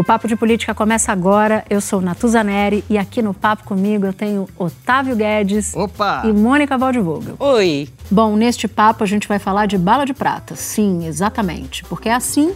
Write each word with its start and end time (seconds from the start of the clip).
O 0.00 0.02
Papo 0.02 0.26
de 0.26 0.34
Política 0.34 0.74
começa 0.74 1.12
agora. 1.12 1.62
Eu 1.68 1.78
sou 1.78 2.00
Natuzaneri 2.00 2.82
e 2.88 2.96
aqui 2.96 3.20
no 3.20 3.34
Papo 3.34 3.64
comigo 3.64 4.06
eu 4.06 4.14
tenho 4.14 4.48
Otávio 4.56 5.14
Guedes 5.14 5.76
Opa! 5.76 6.22
e 6.24 6.32
Mônica 6.32 6.78
Waldvogel. 6.78 7.36
Oi. 7.38 7.86
Bom, 8.10 8.34
neste 8.34 8.66
papo 8.66 9.04
a 9.04 9.06
gente 9.06 9.28
vai 9.28 9.38
falar 9.38 9.66
de 9.66 9.76
bala 9.76 10.06
de 10.06 10.14
prata. 10.14 10.56
Sim, 10.56 11.06
exatamente. 11.06 11.84
Porque 11.84 12.08
é 12.08 12.14
assim, 12.14 12.54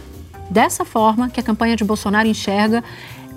dessa 0.49 0.83
forma, 0.83 1.29
que 1.29 1.39
a 1.39 1.43
campanha 1.43 1.75
de 1.75 1.83
Bolsonaro 1.83 2.27
enxerga 2.27 2.83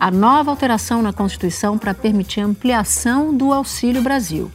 a 0.00 0.10
nova 0.10 0.50
alteração 0.50 1.02
na 1.02 1.12
Constituição 1.12 1.76
para 1.76 1.92
permitir 1.92 2.40
a 2.40 2.46
ampliação 2.46 3.36
do 3.36 3.52
Auxílio 3.52 4.00
Brasil. 4.00 4.50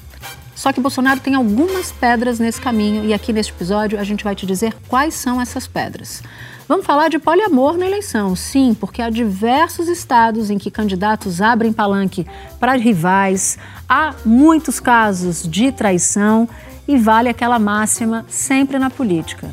Só 0.56 0.74
que 0.74 0.82
Bolsonaro 0.82 1.20
tem 1.20 1.36
algumas 1.36 1.92
pedras 1.92 2.40
nesse 2.40 2.60
caminho 2.60 3.06
e 3.06 3.14
aqui 3.14 3.32
neste 3.32 3.54
episódio 3.54 4.00
a 4.00 4.04
gente 4.04 4.24
vai 4.24 4.34
te 4.34 4.48
dizer 4.48 4.74
quais 4.88 5.14
são 5.14 5.40
essas 5.40 5.68
pedras. 5.68 6.24
Vamos 6.66 6.86
falar 6.86 7.10
de 7.10 7.20
poliamor 7.20 7.78
na 7.78 7.86
eleição, 7.86 8.38
sim, 8.38 8.74
porque 8.80 9.02
há 9.02 9.10
diversos 9.10 9.90
estados 9.90 10.50
em 10.50 10.58
que 10.58 10.72
candidatos 10.72 11.42
abrem 11.42 11.74
palanque 11.74 12.26
para 12.58 12.78
rivais, 12.78 13.58
há 13.88 14.16
muitos 14.24 14.80
casos 14.80 15.44
de 15.44 15.74
traição 15.74 16.48
e 16.88 16.98
vale 16.98 17.28
aquela 17.28 17.60
máxima 17.60 18.26
sempre 18.30 18.80
na 18.80 18.90
política. 18.90 19.52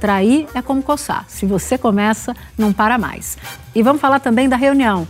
Trair 0.00 0.46
é 0.54 0.62
como 0.62 0.82
coçar. 0.82 1.24
Se 1.28 1.44
você 1.46 1.76
começa, 1.76 2.34
não 2.56 2.72
para 2.72 2.96
mais. 2.96 3.36
E 3.74 3.82
vamos 3.82 4.00
falar 4.00 4.20
também 4.20 4.48
da 4.48 4.56
reunião 4.56 5.06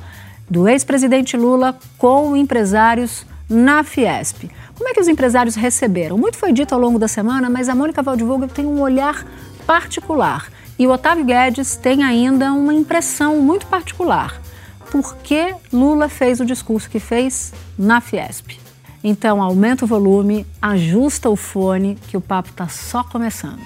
do 0.49 0.67
ex-presidente 0.67 1.37
Lula 1.37 1.79
com 1.99 2.35
empresários 2.35 3.27
na 3.49 3.85
Fiesp. 3.85 4.51
Como 4.75 4.89
é 4.89 4.95
que 4.95 5.01
os 5.01 5.09
empresários 5.09 5.55
receberam? 5.55 6.17
Muito 6.17 6.39
foi 6.39 6.53
dito 6.53 6.75
ao 6.75 6.81
longo 6.81 6.99
da 6.99 7.09
semana, 7.09 7.51
mas 7.51 7.69
a 7.69 7.75
Mônica 7.75 8.03
Waldvogel 8.03 8.49
tem 8.49 8.67
um 8.67 8.81
olhar 8.81 9.27
particular. 9.67 10.51
E 10.83 10.87
o 10.89 10.91
Otávio 10.91 11.25
Guedes 11.25 11.77
tem 11.77 12.03
ainda 12.03 12.53
uma 12.53 12.75
impressão 12.75 13.41
muito 13.41 13.69
particular. 13.69 14.43
Por 14.91 15.17
que 15.19 15.55
Lula 15.73 16.09
fez 16.09 16.41
o 16.41 16.45
discurso 16.45 16.91
que 16.91 16.99
fez 16.99 17.55
na 17.79 18.01
Fiesp? 18.01 18.59
Então, 19.05 19.41
aumenta 19.41 19.85
o 19.85 19.87
volume, 19.87 20.45
ajusta 20.61 21.31
o 21.31 21.37
fone, 21.37 21.97
que 22.09 22.17
o 22.17 22.21
papo 22.21 22.51
está 22.51 22.67
só 22.67 23.05
começando. 23.05 23.61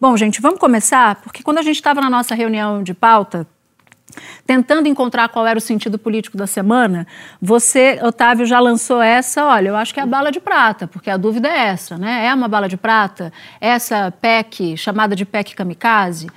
Bom, 0.00 0.16
gente, 0.16 0.40
vamos 0.40 0.60
começar, 0.60 1.16
porque 1.16 1.42
quando 1.42 1.58
a 1.58 1.62
gente 1.62 1.74
estava 1.74 2.00
na 2.00 2.08
nossa 2.08 2.32
reunião 2.32 2.80
de 2.80 2.94
pauta, 2.94 3.44
tentando 4.46 4.88
encontrar 4.88 5.28
qual 5.28 5.46
era 5.46 5.58
o 5.58 5.62
sentido 5.62 5.98
político 5.98 6.36
da 6.36 6.46
semana, 6.46 7.06
você, 7.40 7.98
Otávio, 8.02 8.46
já 8.46 8.60
lançou 8.60 9.02
essa, 9.02 9.44
olha, 9.44 9.68
eu 9.68 9.76
acho 9.76 9.92
que 9.92 10.00
é 10.00 10.02
a 10.02 10.06
bala 10.06 10.30
de 10.30 10.40
prata, 10.40 10.86
porque 10.86 11.10
a 11.10 11.16
dúvida 11.16 11.48
é 11.48 11.68
essa, 11.68 11.98
né? 11.98 12.26
É 12.26 12.34
uma 12.34 12.48
bala 12.48 12.68
de 12.68 12.76
prata? 12.76 13.32
Essa 13.60 14.10
PEC, 14.10 14.76
chamada 14.76 15.14
de 15.16 15.24
PEC 15.24 15.54
kamikaze? 15.54 16.28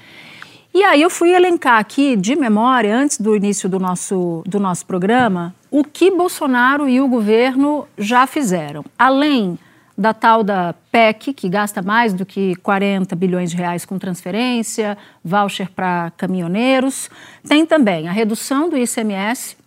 E 0.74 0.84
aí 0.84 1.02
eu 1.02 1.10
fui 1.10 1.32
elencar 1.34 1.80
aqui, 1.80 2.16
de 2.16 2.36
memória, 2.36 2.96
antes 2.96 3.20
do 3.20 3.36
início 3.36 3.68
do 3.68 3.80
nosso, 3.80 4.44
do 4.46 4.60
nosso 4.60 4.86
programa, 4.86 5.54
o 5.72 5.84
que 5.84 6.12
Bolsonaro 6.12 6.88
e 6.88 7.02
o 7.02 7.08
governo 7.08 7.88
já 7.98 8.28
fizeram. 8.28 8.86
Além 8.98 9.58
da 10.00 10.14
tal 10.14 10.46
da 10.46 10.74
PEC, 10.94 11.34
que 11.34 11.50
gasta 11.50 11.82
mais 11.82 12.14
do 12.14 12.26
que 12.26 12.56
40 12.56 13.14
bilhões 13.18 13.52
de 13.52 13.58
reais 13.58 13.84
com 13.84 14.00
transferência, 14.00 14.98
voucher 15.22 15.70
para 15.70 16.14
caminhoneiros. 16.16 17.10
Tem 17.46 17.66
também 17.66 18.08
a 18.08 18.12
redução 18.14 18.70
do 18.70 18.78
ICMS, 18.78 19.58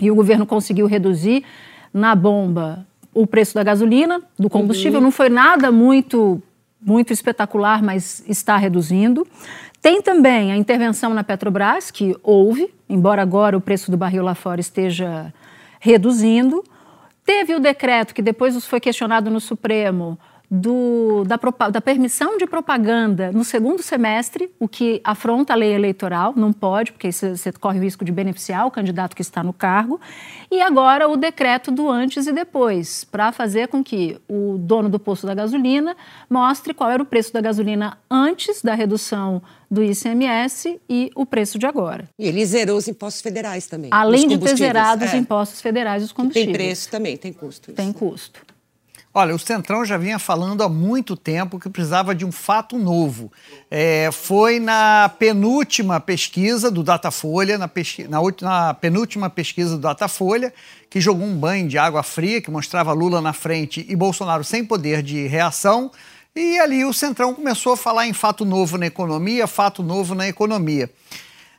e 0.00 0.12
o 0.12 0.14
governo 0.14 0.46
conseguiu 0.46 0.86
reduzir 0.86 1.42
na 1.92 2.14
bomba 2.14 2.86
o 3.12 3.26
preço 3.26 3.52
da 3.52 3.64
gasolina, 3.64 4.22
do 4.38 4.48
combustível. 4.48 5.00
Uhum. 5.00 5.06
Não 5.06 5.10
foi 5.10 5.28
nada 5.28 5.72
muito, 5.72 6.40
muito 6.80 7.12
espetacular, 7.12 7.82
mas 7.82 8.22
está 8.28 8.56
reduzindo. 8.56 9.26
Tem 9.82 10.00
também 10.00 10.52
a 10.52 10.56
intervenção 10.56 11.12
na 11.12 11.24
Petrobras, 11.24 11.90
que 11.90 12.16
houve, 12.22 12.72
embora 12.88 13.22
agora 13.22 13.56
o 13.56 13.60
preço 13.60 13.90
do 13.90 13.96
barril 13.96 14.22
lá 14.22 14.36
fora 14.36 14.60
esteja 14.60 15.34
reduzindo. 15.80 16.62
Teve 17.28 17.54
o 17.54 17.60
decreto 17.60 18.14
que 18.14 18.22
depois 18.22 18.56
foi 18.64 18.80
questionado 18.80 19.30
no 19.30 19.38
Supremo 19.38 20.18
do, 20.50 21.24
da, 21.24 21.36
da, 21.68 21.80
permissão 21.80 22.38
de 22.38 22.46
propaganda 22.46 23.30
no 23.32 23.44
segundo 23.44 23.82
semestre, 23.82 24.50
o 24.58 24.66
que 24.66 25.00
afronta 25.04 25.52
a 25.52 25.56
lei 25.56 25.74
eleitoral, 25.74 26.32
não 26.34 26.52
pode, 26.54 26.92
porque 26.92 27.12
você 27.12 27.52
corre 27.52 27.78
o 27.78 27.82
risco 27.82 28.02
de 28.02 28.10
beneficiar 28.10 28.66
o 28.66 28.70
candidato 28.70 29.14
que 29.14 29.20
está 29.20 29.42
no 29.42 29.52
cargo. 29.52 30.00
E 30.50 30.62
agora 30.62 31.06
o 31.06 31.16
decreto 31.16 31.70
do 31.70 31.90
antes 31.90 32.26
e 32.26 32.32
depois, 32.32 33.04
para 33.04 33.30
fazer 33.30 33.68
com 33.68 33.84
que 33.84 34.18
o 34.26 34.56
dono 34.58 34.88
do 34.88 34.98
posto 34.98 35.26
da 35.26 35.34
gasolina 35.34 35.94
mostre 36.30 36.72
qual 36.72 36.90
era 36.90 37.02
o 37.02 37.06
preço 37.06 37.32
da 37.32 37.42
gasolina 37.42 37.98
antes 38.10 38.62
da 38.62 38.74
redução 38.74 39.42
do 39.70 39.82
ICMS 39.82 40.80
e 40.88 41.10
o 41.14 41.26
preço 41.26 41.58
de 41.58 41.66
agora. 41.66 42.08
E 42.18 42.26
ele 42.26 42.44
zerou 42.46 42.78
os 42.78 42.88
impostos 42.88 43.20
federais 43.20 43.66
também. 43.66 43.90
Além 43.92 44.26
de 44.26 44.38
ter 44.38 44.56
zerado 44.56 45.04
é. 45.04 45.06
os 45.06 45.12
impostos 45.12 45.60
federais 45.60 46.02
dos 46.02 46.12
combustíveis. 46.12 46.56
Tem 46.56 46.66
preço 46.66 46.88
também, 46.88 47.18
tem 47.18 47.34
custo. 47.34 47.70
Isso. 47.70 47.76
Tem 47.76 47.92
custo. 47.92 48.40
Olha, 49.20 49.34
o 49.34 49.38
Centrão 49.38 49.84
já 49.84 49.96
vinha 49.96 50.16
falando 50.16 50.62
há 50.62 50.68
muito 50.68 51.16
tempo 51.16 51.58
que 51.58 51.68
precisava 51.68 52.14
de 52.14 52.24
um 52.24 52.30
fato 52.30 52.78
novo. 52.78 53.32
É, 53.68 54.10
foi 54.12 54.60
na 54.60 55.08
penúltima 55.18 55.98
pesquisa 55.98 56.70
do 56.70 56.84
Datafolha, 56.84 57.58
na, 57.58 57.66
pesqui 57.66 58.06
na, 58.06 58.20
na, 58.40 58.74
penúltima 58.74 59.28
pesquisa 59.28 59.70
do 59.70 59.78
Datafolha, 59.78 60.54
que 60.88 61.00
jogou 61.00 61.26
um 61.26 61.36
banho 61.36 61.66
de 61.66 61.76
água 61.76 62.04
fria, 62.04 62.40
que 62.40 62.48
mostrava 62.48 62.92
Lula 62.92 63.20
na 63.20 63.32
frente 63.32 63.84
e 63.88 63.96
Bolsonaro 63.96 64.44
sem 64.44 64.64
poder 64.64 65.02
de 65.02 65.26
reação. 65.26 65.90
E 66.32 66.56
ali 66.60 66.84
o 66.84 66.92
Centrão 66.92 67.34
começou 67.34 67.72
a 67.72 67.76
falar 67.76 68.06
em 68.06 68.12
fato 68.12 68.44
novo 68.44 68.78
na 68.78 68.86
economia, 68.86 69.48
fato 69.48 69.82
novo 69.82 70.14
na 70.14 70.28
economia. 70.28 70.88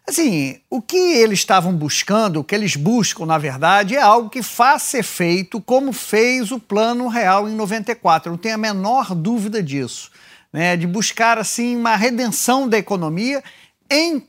Assim, 0.10 0.60
o 0.72 0.82
que 0.82 0.98
eles 0.98 1.38
estavam 1.38 1.72
buscando, 1.72 2.40
o 2.40 2.44
que 2.44 2.56
eles 2.56 2.76
buscam, 2.76 3.28
na 3.28 3.38
verdade, 3.38 3.96
é 3.96 4.02
algo 4.02 4.28
que 4.28 4.42
faça 4.42 4.98
efeito 4.98 5.62
como 5.62 5.94
fez 5.94 6.52
o 6.52 6.60
Plano 6.60 7.08
Real 7.08 7.48
em 7.48 7.54
94. 7.54 8.28
Eu 8.28 8.32
não 8.32 8.38
tenho 8.40 8.56
a 8.56 8.58
menor 8.58 9.14
dúvida 9.14 9.62
disso. 9.62 10.10
Né? 10.52 10.76
De 10.76 10.88
buscar, 10.88 11.38
assim, 11.38 11.76
uma 11.76 11.96
redenção 11.96 12.68
da 12.68 12.76
economia 12.76 13.44
em 13.88 14.28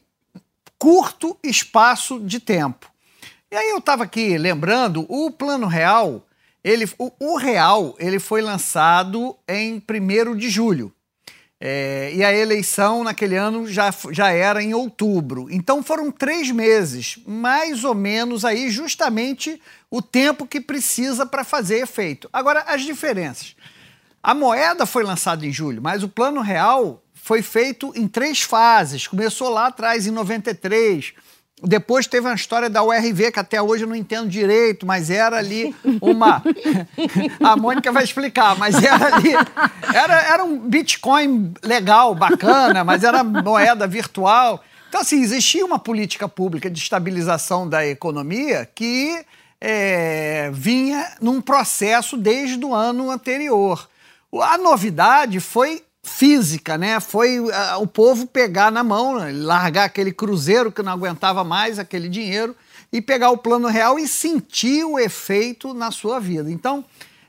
curto 0.79 1.35
espaço 1.43 2.21
de 2.21 2.41
tempo. 2.41 2.91
E 3.51 3.57
aí 3.57 3.71
eu 3.71 3.79
estava 3.79 4.05
aqui 4.05 4.37
lembrando, 4.37 5.07
o 5.09 5.31
Plano 5.31 5.67
Real, 5.67 6.27
ele, 6.63 6.87
o, 6.99 7.11
o 7.19 7.39
Real, 7.39 7.97
ele 7.99 8.19
foi 8.19 8.43
lançado 8.43 9.35
em 9.49 9.83
1 9.83 10.37
de 10.37 10.51
julho. 10.51 10.93
É, 11.63 12.11
e 12.15 12.25
a 12.25 12.33
eleição 12.33 13.05
naquele 13.05 13.37
ano 13.37 13.67
já, 13.67 13.93
já 14.11 14.31
era 14.31 14.63
em 14.63 14.73
outubro. 14.73 15.47
Então 15.51 15.83
foram 15.83 16.11
três 16.11 16.51
meses, 16.51 17.19
mais 17.27 17.85
ou 17.85 17.95
menos 17.95 18.47
aí, 18.47 18.71
justamente 18.71 19.61
o 19.91 20.01
tempo 20.01 20.47
que 20.47 20.61
precisa 20.61 21.27
para 21.27 21.45
fazer 21.45 21.83
efeito. 21.83 22.31
Agora, 22.33 22.61
as 22.61 22.83
diferenças. 22.83 23.55
A 24.23 24.35
moeda 24.35 24.87
foi 24.87 25.03
lançada 25.03 25.47
em 25.47 25.53
julho, 25.53 25.83
mas 25.83 26.03
o 26.03 26.09
plano 26.09 26.41
real 26.41 27.03
foi 27.13 27.43
feito 27.43 27.93
em 27.95 28.09
três 28.09 28.41
fases. 28.41 29.07
Começou 29.07 29.51
lá 29.51 29.67
atrás, 29.67 30.07
em 30.07 30.11
93 30.11 31.13
depois 31.63 32.07
teve 32.07 32.27
uma 32.27 32.35
história 32.35 32.71
da 32.71 32.83
URV, 32.83 33.33
que 33.33 33.41
até 33.41 33.61
hoje 33.61 33.85
eu 33.85 33.89
não 33.89 33.95
entendo 33.95 34.29
direito, 34.29 34.87
mas 34.87 35.11
era 35.11 35.37
ali 35.37 35.75
uma. 36.01 36.43
A 37.43 37.57
Mônica 37.57 37.93
vai 37.93 38.05
explicar, 38.05 38.57
mas 38.57 38.83
era 38.83 39.17
ali. 39.17 39.33
Era, 39.95 40.23
era 40.23 40.45
um 40.45 40.59
Bitcoin 40.59 41.53
legal, 41.63 42.15
bacana, 42.15 42.83
mas 42.85 43.05
era 43.05 43.23
moeda 43.23 43.87
virtual. 43.87 44.63
Então, 44.89 45.01
assim, 45.01 45.21
existia 45.23 45.65
uma 45.65 45.79
política 45.79 46.29
pública 46.29 46.71
de 46.71 46.79
estabilização 46.79 47.69
da 47.69 47.87
economia 47.87 48.69
que 48.75 49.25
é, 49.61 50.51
vinha 50.53 51.13
num 51.21 51.41
processo 51.41 52.17
desde 52.17 52.65
o 52.65 52.75
ano 52.75 53.11
anterior. 53.11 53.89
A 54.33 54.57
novidade 54.57 55.41
foi 55.41 55.83
física, 56.03 56.79
né? 56.79 56.99
Foi 57.01 57.39
o 57.79 57.87
povo 57.87 58.27
pegar 58.27 58.71
na 58.71 58.83
mão, 58.83 59.19
né? 59.19 59.33
largar 59.33 59.85
aquele 59.85 60.13
cruzeiro 60.13 60.73
que 60.73 60.83
não 60.83 60.93
aguentava 60.93 61.45
mais 61.45 61.79
aquele 61.79 62.09
dinheiro 62.09 62.57
e 62.93 63.01
pegar 63.01 63.31
o 63.31 63.39
plano 63.39 63.69
real 63.69 63.99
e 63.99 64.09
sentir 64.09 64.85
o 64.85 64.99
efeito 64.99 65.75
na 65.75 65.91
sua 65.91 66.19
vida. 66.19 66.51
Então, 66.51 66.85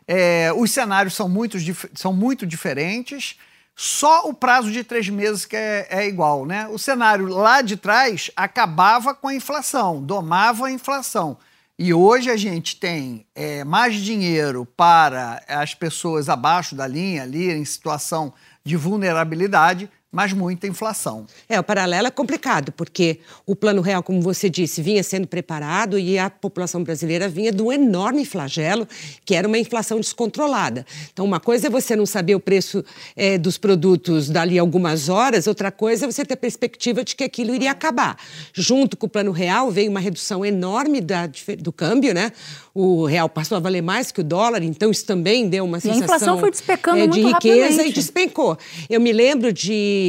é, 0.07 0.51
os 0.55 0.71
cenários 0.71 1.13
são 1.13 1.29
muito, 1.29 1.57
são 1.93 2.13
muito 2.13 2.45
diferentes. 2.45 3.37
Só 3.75 4.27
o 4.27 4.33
prazo 4.33 4.71
de 4.71 4.83
três 4.83 5.09
meses 5.09 5.45
que 5.45 5.55
é, 5.55 5.87
é 5.89 6.07
igual, 6.07 6.45
né? 6.45 6.67
O 6.67 6.77
cenário 6.77 7.27
lá 7.27 7.61
de 7.61 7.77
trás 7.77 8.29
acabava 8.35 9.13
com 9.13 9.27
a 9.27 9.33
inflação, 9.33 10.01
domava 10.01 10.67
a 10.67 10.71
inflação. 10.71 11.37
E 11.79 11.93
hoje 11.93 12.29
a 12.29 12.37
gente 12.37 12.75
tem 12.75 13.25
é, 13.33 13.63
mais 13.63 13.95
dinheiro 13.95 14.67
para 14.77 15.41
as 15.47 15.73
pessoas 15.73 16.29
abaixo 16.29 16.75
da 16.75 16.85
linha, 16.85 17.23
ali 17.23 17.49
em 17.51 17.65
situação 17.65 18.31
de 18.63 18.75
vulnerabilidade, 18.75 19.89
mas 20.11 20.33
muita 20.33 20.67
inflação. 20.67 21.25
É, 21.47 21.57
o 21.57 21.63
paralelo 21.63 22.07
é 22.07 22.11
complicado, 22.11 22.71
porque 22.73 23.19
o 23.45 23.55
Plano 23.55 23.81
Real, 23.81 24.03
como 24.03 24.21
você 24.21 24.49
disse, 24.49 24.81
vinha 24.81 25.01
sendo 25.03 25.25
preparado 25.25 25.97
e 25.97 26.19
a 26.19 26.29
população 26.29 26.83
brasileira 26.83 27.29
vinha 27.29 27.51
de 27.51 27.61
um 27.61 27.71
enorme 27.71 28.25
flagelo, 28.25 28.85
que 29.23 29.33
era 29.33 29.47
uma 29.47 29.57
inflação 29.57 29.99
descontrolada. 29.99 30.85
Então, 31.13 31.23
uma 31.23 31.39
coisa 31.39 31.67
é 31.67 31.69
você 31.69 31.95
não 31.95 32.05
saber 32.05 32.35
o 32.35 32.41
preço 32.41 32.83
é, 33.15 33.37
dos 33.37 33.57
produtos 33.57 34.29
dali 34.29 34.59
a 34.59 34.61
algumas 34.61 35.07
horas, 35.07 35.47
outra 35.47 35.71
coisa 35.71 36.05
é 36.05 36.11
você 36.11 36.25
ter 36.25 36.35
perspectiva 36.35 37.05
de 37.05 37.15
que 37.15 37.23
aquilo 37.23 37.55
iria 37.55 37.71
acabar. 37.71 38.17
Junto 38.53 38.97
com 38.97 39.05
o 39.05 39.09
Plano 39.09 39.31
Real 39.31 39.71
veio 39.71 39.89
uma 39.89 40.01
redução 40.01 40.45
enorme 40.45 40.99
da, 40.99 41.29
do 41.59 41.71
câmbio, 41.71 42.13
né? 42.13 42.33
O 42.73 43.05
real 43.05 43.27
passou 43.27 43.57
a 43.57 43.59
valer 43.59 43.81
mais 43.81 44.11
que 44.11 44.21
o 44.21 44.23
dólar, 44.23 44.63
então 44.63 44.91
isso 44.91 45.05
também 45.05 45.47
deu 45.47 45.65
uma 45.65 45.79
sensação 45.79 45.99
e 45.99 46.01
a 46.01 46.05
inflação 46.05 46.39
foi 46.39 46.51
despecando 46.51 46.99
é, 46.99 47.07
de 47.07 47.21
muito 47.21 47.35
riqueza 47.35 47.61
rapidamente. 47.63 47.89
e 47.89 47.93
despencou. 47.93 48.57
Eu 48.89 49.01
me 49.01 49.11
lembro 49.11 49.51
de 49.51 50.00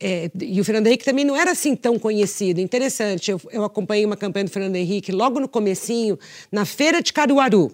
é, 0.00 0.30
e 0.40 0.60
o 0.60 0.64
Fernando 0.64 0.86
Henrique 0.86 1.04
também 1.04 1.24
não 1.24 1.36
era 1.36 1.52
assim 1.52 1.74
tão 1.74 1.98
conhecido. 1.98 2.60
Interessante, 2.60 3.30
eu, 3.30 3.40
eu 3.50 3.64
acompanhei 3.64 4.04
uma 4.04 4.16
campanha 4.16 4.44
do 4.44 4.50
Fernando 4.50 4.76
Henrique 4.76 5.12
logo 5.12 5.40
no 5.40 5.48
comecinho, 5.48 6.18
na 6.50 6.64
feira 6.64 7.02
de 7.02 7.12
Caruaru. 7.12 7.72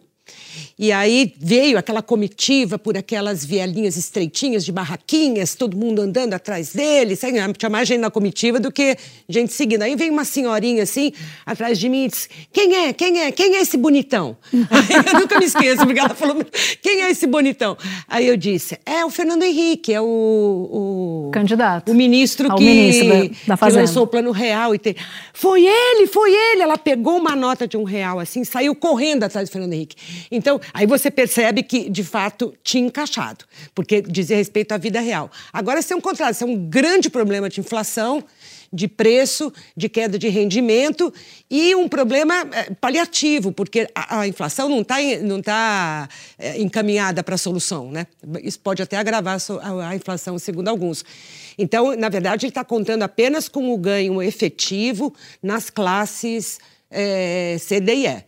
E 0.79 0.91
aí 0.93 1.35
veio 1.39 1.79
aquela 1.79 2.03
comitiva 2.03 2.79
por 2.79 2.97
aquelas 2.97 3.45
vielinhas 3.45 3.97
estreitinhas 3.97 4.65
de 4.65 4.73
barraquinhas, 4.73 5.55
todo 5.55 5.77
mundo 5.77 6.03
andando 6.03 6.35
atrás 6.35 6.73
dele. 6.73 7.17
Sabe? 7.17 7.35
Tinha 7.57 7.71
mais 7.71 7.89
gente 7.89 8.01
na 8.01 8.11
comitiva 8.11 8.59
do 8.59 8.71
que 8.71 8.97
gente 9.29 9.53
seguindo. 9.53 9.83
Aí 9.83 9.95
veio 9.97 10.13
uma 10.13 10.25
senhorinha 10.25 10.83
assim, 10.83 11.13
atrás 11.47 11.79
de 11.79 11.89
mim 11.89 12.05
e 12.05 12.09
disse: 12.09 12.29
Quem 12.53 12.75
é? 12.75 12.93
Quem 12.93 13.21
é? 13.21 13.33
Quem 13.33 13.57
é 13.57 13.61
esse 13.61 13.77
bonitão? 13.77 14.37
aí, 14.53 15.13
eu 15.13 15.21
nunca 15.21 15.39
me 15.39 15.47
esqueço, 15.47 15.85
porque 15.85 16.01
ela 16.01 16.15
falou: 16.15 16.45
Quem 16.83 17.03
é 17.03 17.11
esse 17.11 17.27
bonitão? 17.27 17.77
Aí 18.09 18.27
eu 18.27 18.37
disse: 18.37 18.79
É 18.85 19.05
o 19.05 19.11
Fernando 19.11 19.43
Henrique, 19.43 19.93
é 19.93 20.01
o. 20.01 20.05
o 20.05 21.31
Candidato. 21.33 21.91
O 21.91 21.95
ministro 21.95 22.51
Ao 22.51 22.59
que, 22.59 22.65
ministro 22.65 23.09
da, 23.47 23.57
da 23.57 23.67
que 23.67 23.77
lançou 23.77 24.05
o 24.05 24.07
plano 24.07 24.31
real. 24.31 24.75
E 24.75 24.79
te... 24.79 24.97
Foi 25.33 25.65
ele, 25.65 26.07
foi 26.07 26.33
ele. 26.33 26.63
Ela 26.63 26.79
pegou 26.79 27.17
uma 27.17 27.35
nota 27.35 27.67
de 27.67 27.77
um 27.77 27.85
real 27.85 28.19
assim, 28.19 28.45
saiu 28.45 28.75
correndo 28.75 29.25
atrás 29.25 29.49
do 29.49 29.53
Fernando 29.53 29.73
Henrique. 29.73 29.97
Então, 30.31 30.61
aí 30.73 30.87
você 30.87 31.11
percebe 31.11 31.63
que, 31.63 31.89
de 31.89 32.05
fato, 32.05 32.55
tinha 32.63 32.87
encaixado, 32.87 33.45
porque 33.75 34.03
dizia 34.03 34.37
respeito 34.37 34.73
à 34.73 34.79
vida 34.79 35.01
real. 35.01 35.31
Agora, 35.53 35.83
se 35.83 35.93
é 35.93 35.97
um 35.97 36.01
contrário, 36.01 36.35
se 36.35 36.43
é 36.45 36.47
um 36.47 36.57
grande 36.69 37.09
problema 37.11 37.49
de 37.49 37.61
inflação, 37.61 38.25
de 38.75 38.89
preço, 38.89 39.53
de 39.77 39.87
queda 39.87 40.19
de 40.19 40.29
rendimento 40.31 41.13
e 41.51 41.75
um 41.75 41.87
problema 41.87 42.35
eh, 42.53 42.71
paliativo, 42.81 43.53
porque 43.53 43.87
a, 43.95 44.21
a 44.21 44.27
inflação 44.27 44.67
não 44.67 44.81
está 44.81 44.97
não 45.23 45.43
tá, 45.43 46.09
eh, 46.39 46.59
encaminhada 46.59 47.23
para 47.23 47.35
a 47.35 47.39
solução. 47.39 47.91
Né? 47.93 48.07
Isso 48.43 48.59
pode 48.59 48.81
até 48.81 48.97
agravar 48.97 49.37
a, 49.61 49.89
a- 49.91 49.95
inflação, 49.95 50.39
segundo 50.39 50.69
alguns. 50.69 51.05
Então, 51.59 51.95
na 51.95 52.09
verdade, 52.09 52.47
ele 52.47 52.51
está 52.51 52.65
contando 52.65 53.03
apenas 53.03 53.47
com 53.47 53.71
o 53.75 53.77
ganho 53.77 54.23
efetivo 54.23 55.15
nas 55.43 55.69
classes 55.69 56.59
D 56.91 57.95
e 57.95 58.07
E. 58.07 58.25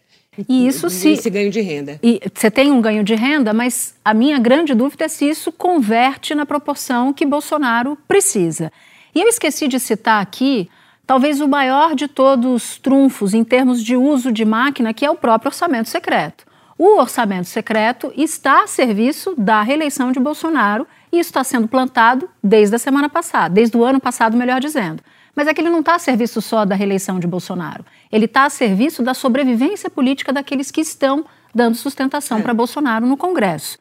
E 0.49 0.67
isso 0.67 0.91
se 0.91 1.11
Esse 1.11 1.31
ganho 1.31 1.51
de 1.51 1.61
renda. 1.61 1.99
E 2.03 2.21
você 2.35 2.51
tem 2.51 2.71
um 2.71 2.81
ganho 2.81 3.05
de 3.05 3.15
renda, 3.15 3.53
mas 3.53 3.95
a 4.05 4.13
minha 4.13 4.39
grande 4.39 4.75
dúvida 4.75 5.05
é 5.05 5.09
se 5.09 5.29
isso 5.29 5.53
converte 5.53 6.35
na 6.35 6.45
proporção 6.45 7.13
que 7.13 7.25
Bolsonaro 7.25 7.97
precisa. 8.09 8.73
E 9.15 9.21
eu 9.21 9.29
esqueci 9.29 9.69
de 9.69 9.79
citar 9.79 10.21
aqui, 10.21 10.69
talvez 11.07 11.41
o 11.41 11.49
maior 11.49 11.95
de 11.95 12.09
todos 12.09 12.51
os 12.51 12.79
trunfos 12.79 13.33
em 13.33 13.45
termos 13.45 13.83
de 13.83 13.97
uso 13.97 14.33
de 14.33 14.45
máquina, 14.45 14.93
que 14.93 15.05
é 15.05 15.11
o 15.11 15.15
próprio 15.15 15.51
orçamento 15.51 15.89
secreto. 15.89 16.45
O 16.77 16.99
orçamento 16.99 17.47
secreto 17.47 18.13
está 18.17 18.65
a 18.65 18.67
serviço 18.67 19.35
da 19.39 19.63
reeleição 19.63 20.11
de 20.11 20.19
Bolsonaro 20.19 20.87
e 21.13 21.21
isso 21.21 21.31
está 21.31 21.45
sendo 21.45 21.69
plantado 21.69 22.29
desde 22.43 22.75
a 22.75 22.79
semana 22.79 23.09
passada, 23.09 23.55
desde 23.55 23.77
o 23.77 23.85
ano 23.85 24.01
passado, 24.01 24.37
melhor 24.37 24.61
dizendo. 24.61 25.01
Mas 25.35 25.49
é 25.49 25.55
que 25.55 25.61
ele 25.61 25.71
não 25.71 25.81
está 25.81 25.97
a 25.97 25.99
serviço 25.99 26.41
só 26.41 26.65
da 26.65 26.75
reeleição 26.75 27.19
de 27.19 27.27
Bolsonaro. 27.27 27.85
Ele 28.11 28.27
está 28.27 28.45
a 28.45 28.51
serviço 28.51 29.03
da 29.03 29.15
sobrevivência 29.15 29.91
política 29.91 30.33
daqueles 30.33 30.71
que 30.71 30.81
estão 30.81 31.25
dando 31.55 31.77
sustentação 31.77 32.41
para 32.41 32.55
Bolsonaro 32.55 33.07
no 33.07 33.17
Congresso. 33.17 33.79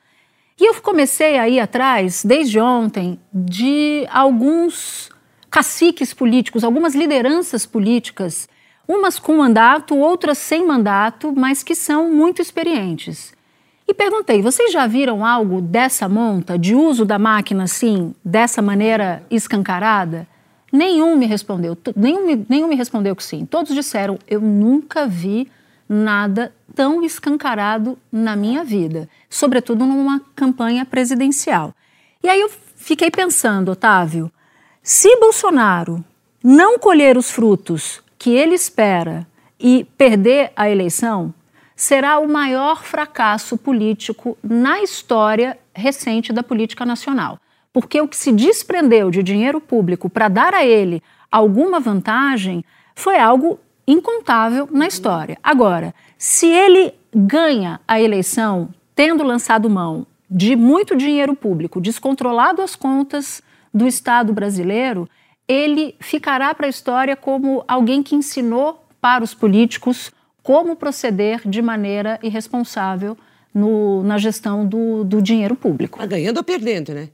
E 0.59 0.65
eu 0.69 0.75
comecei 0.81 1.37
a 1.39 1.49
ir 1.49 1.59
atrás, 1.59 2.23
desde 2.23 2.59
ontem, 2.59 3.19
de 3.33 4.07
alguns 4.11 5.09
caciques 5.49 6.13
políticos, 6.13 6.63
algumas 6.63 6.95
lideranças 6.95 7.65
políticas, 7.65 8.47
umas 8.87 9.19
com 9.19 9.37
mandato, 9.37 9.97
outras 9.97 10.37
sem 10.37 10.65
mandato, 10.65 11.33
mas 11.35 11.63
que 11.63 11.75
são 11.75 12.11
muito 12.11 12.41
experientes. 12.41 13.33
E 13.87 13.93
perguntei: 13.93 14.41
vocês 14.41 14.71
já 14.71 14.87
viram 14.87 15.25
algo 15.25 15.61
dessa 15.61 16.07
monta, 16.07 16.57
de 16.57 16.75
uso 16.75 17.03
da 17.03 17.19
máquina 17.19 17.63
assim, 17.63 18.13
dessa 18.23 18.61
maneira 18.61 19.23
escancarada? 19.29 20.27
Nenhum 20.73 21.15
me 21.15 21.27
respondeu, 21.27 21.77
nenhum, 21.95 22.25
me- 22.25 22.45
nenhum 22.49 22.67
me 22.67 22.75
respondeu 22.75 23.15
que 23.15 23.23
sim. 23.23 23.45
Todos 23.45 23.75
disseram: 23.75 24.17
eu 24.27 24.41
nunca 24.41 25.05
vi 25.05 25.47
nada 25.87 26.51
tão 26.73 27.03
escancarado 27.03 27.95
na 28.11 28.35
minha 28.35 28.63
vida, 28.63 29.07
sobretudo 29.29 29.85
numa 29.85 30.19
campanha 30.35 30.83
presidencial. 30.83 31.75
E 32.23 32.27
aí 32.27 32.41
eu 32.41 32.49
fiquei 32.75 33.11
pensando, 33.11 33.73
Otávio, 33.73 34.31
se 34.81 35.15
Bolsonaro 35.17 36.03
não 36.43 36.79
colher 36.79 37.17
os 37.17 37.29
frutos 37.29 38.01
que 38.17 38.31
ele 38.31 38.55
espera 38.55 39.27
e 39.59 39.85
perder 39.95 40.51
a 40.55 40.67
eleição, 40.67 41.31
será 41.75 42.17
o 42.17 42.27
maior 42.27 42.83
fracasso 42.83 43.57
político 43.57 44.35
na 44.41 44.81
história 44.81 45.57
recente 45.75 46.33
da 46.33 46.41
política 46.41 46.83
nacional. 46.85 47.39
Porque 47.73 47.99
o 47.99 48.07
que 48.07 48.15
se 48.15 48.31
desprendeu 48.31 49.09
de 49.09 49.23
dinheiro 49.23 49.59
público 49.59 50.07
para 50.09 50.27
dar 50.29 50.53
a 50.53 50.63
ele 50.63 51.01
alguma 51.31 51.79
vantagem 51.79 52.63
foi 52.95 53.17
algo 53.17 53.59
incontável 53.87 54.69
na 54.71 54.87
história. 54.87 55.37
Agora, 55.43 55.93
se 56.17 56.47
ele 56.47 56.93
ganha 57.13 57.81
a 57.87 57.99
eleição 57.99 58.69
tendo 58.95 59.23
lançado 59.23 59.69
mão 59.69 60.05
de 60.29 60.55
muito 60.55 60.95
dinheiro 60.95 61.35
público, 61.35 61.81
descontrolado 61.81 62.61
as 62.61 62.75
contas 62.75 63.41
do 63.73 63.87
Estado 63.87 64.31
brasileiro, 64.31 65.09
ele 65.47 65.95
ficará 65.99 66.53
para 66.53 66.67
a 66.67 66.69
história 66.69 67.15
como 67.15 67.63
alguém 67.67 68.01
que 68.03 68.15
ensinou 68.15 68.85
para 69.01 69.23
os 69.23 69.33
políticos 69.33 70.11
como 70.43 70.75
proceder 70.75 71.41
de 71.45 71.61
maneira 71.61 72.19
irresponsável 72.21 73.17
no- 73.53 74.03
na 74.03 74.17
gestão 74.17 74.65
do, 74.65 75.03
do 75.03 75.21
dinheiro 75.21 75.55
público. 75.55 75.97
Mas 75.99 76.07
ganhando 76.07 76.37
ou 76.37 76.43
perdendo, 76.43 76.93
né? 76.93 77.09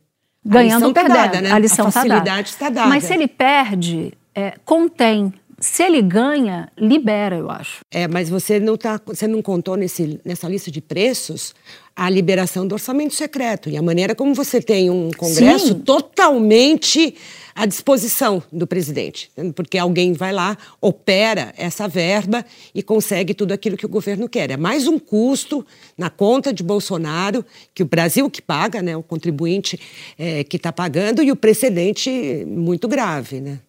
Ganhando 0.46 0.74
lição 0.76 0.88
ou 0.90 0.94
tá 0.94 1.02
perdendo. 1.02 1.18
dada, 1.18 1.42
né? 1.42 1.52
A 1.52 1.60
lição 1.60 1.86
A 1.86 1.88
tá 1.88 1.92
facilidade 1.92 2.26
dada. 2.26 2.42
está 2.42 2.70
dada. 2.70 2.88
Mas 2.88 3.04
se 3.04 3.14
ele 3.14 3.28
perde, 3.28 4.14
é, 4.34 4.54
contém. 4.66 5.34
Se 5.62 5.84
ele 5.84 6.02
ganha, 6.02 6.72
libera, 6.78 7.38
eu 7.38 7.50
acho. 7.50 7.80
É, 7.92 8.08
mas 8.08 8.30
você 8.30 8.60
não, 8.60 8.78
tá, 8.78 9.00
você 9.06 9.28
não 9.28 9.42
contou 9.42 9.76
nesse, 9.76 10.20
nessa 10.24 10.48
lista 10.48 10.72
de 10.72 10.82
preços 10.82 11.54
a 12.00 12.10
liberação 12.10 12.66
do 12.66 12.74
orçamento 12.74 13.14
secreto 13.14 13.70
e 13.70 13.76
a 13.76 13.82
maneira 13.82 14.16
como 14.16 14.34
você 14.34 14.62
tem 14.62 14.90
um 14.90 15.12
Congresso 15.12 15.68
Sim. 15.68 15.80
totalmente 15.80 17.14
à 17.54 17.66
disposição 17.66 18.42
do 18.54 18.66
presidente. 18.66 19.30
Porque 19.54 19.78
alguém 19.78 20.14
vai 20.14 20.32
lá, 20.32 20.58
opera 20.80 21.54
essa 21.58 21.90
verba 21.90 22.46
e 22.74 22.82
consegue 22.82 23.34
tudo 23.34 23.52
aquilo 23.52 23.76
que 23.76 23.86
o 23.86 23.90
governo 23.90 24.30
quer. 24.30 24.50
É 24.50 24.56
mais 24.56 24.88
um 24.88 24.98
custo 24.98 25.66
na 25.98 26.10
conta 26.10 26.54
de 26.54 26.64
Bolsonaro, 26.64 27.44
que 27.76 27.84
o 27.84 27.86
Brasil 27.86 28.30
que 28.30 28.42
paga, 28.42 28.82
né, 28.82 28.96
o 28.96 29.04
contribuinte 29.04 29.78
é, 30.18 30.46
que 30.46 30.56
está 30.56 30.72
pagando, 30.72 31.22
e 31.22 31.34
o 31.34 31.36
precedente 31.36 32.46
muito 32.48 32.88
grave. 32.88 33.42
Né? 33.42 33.60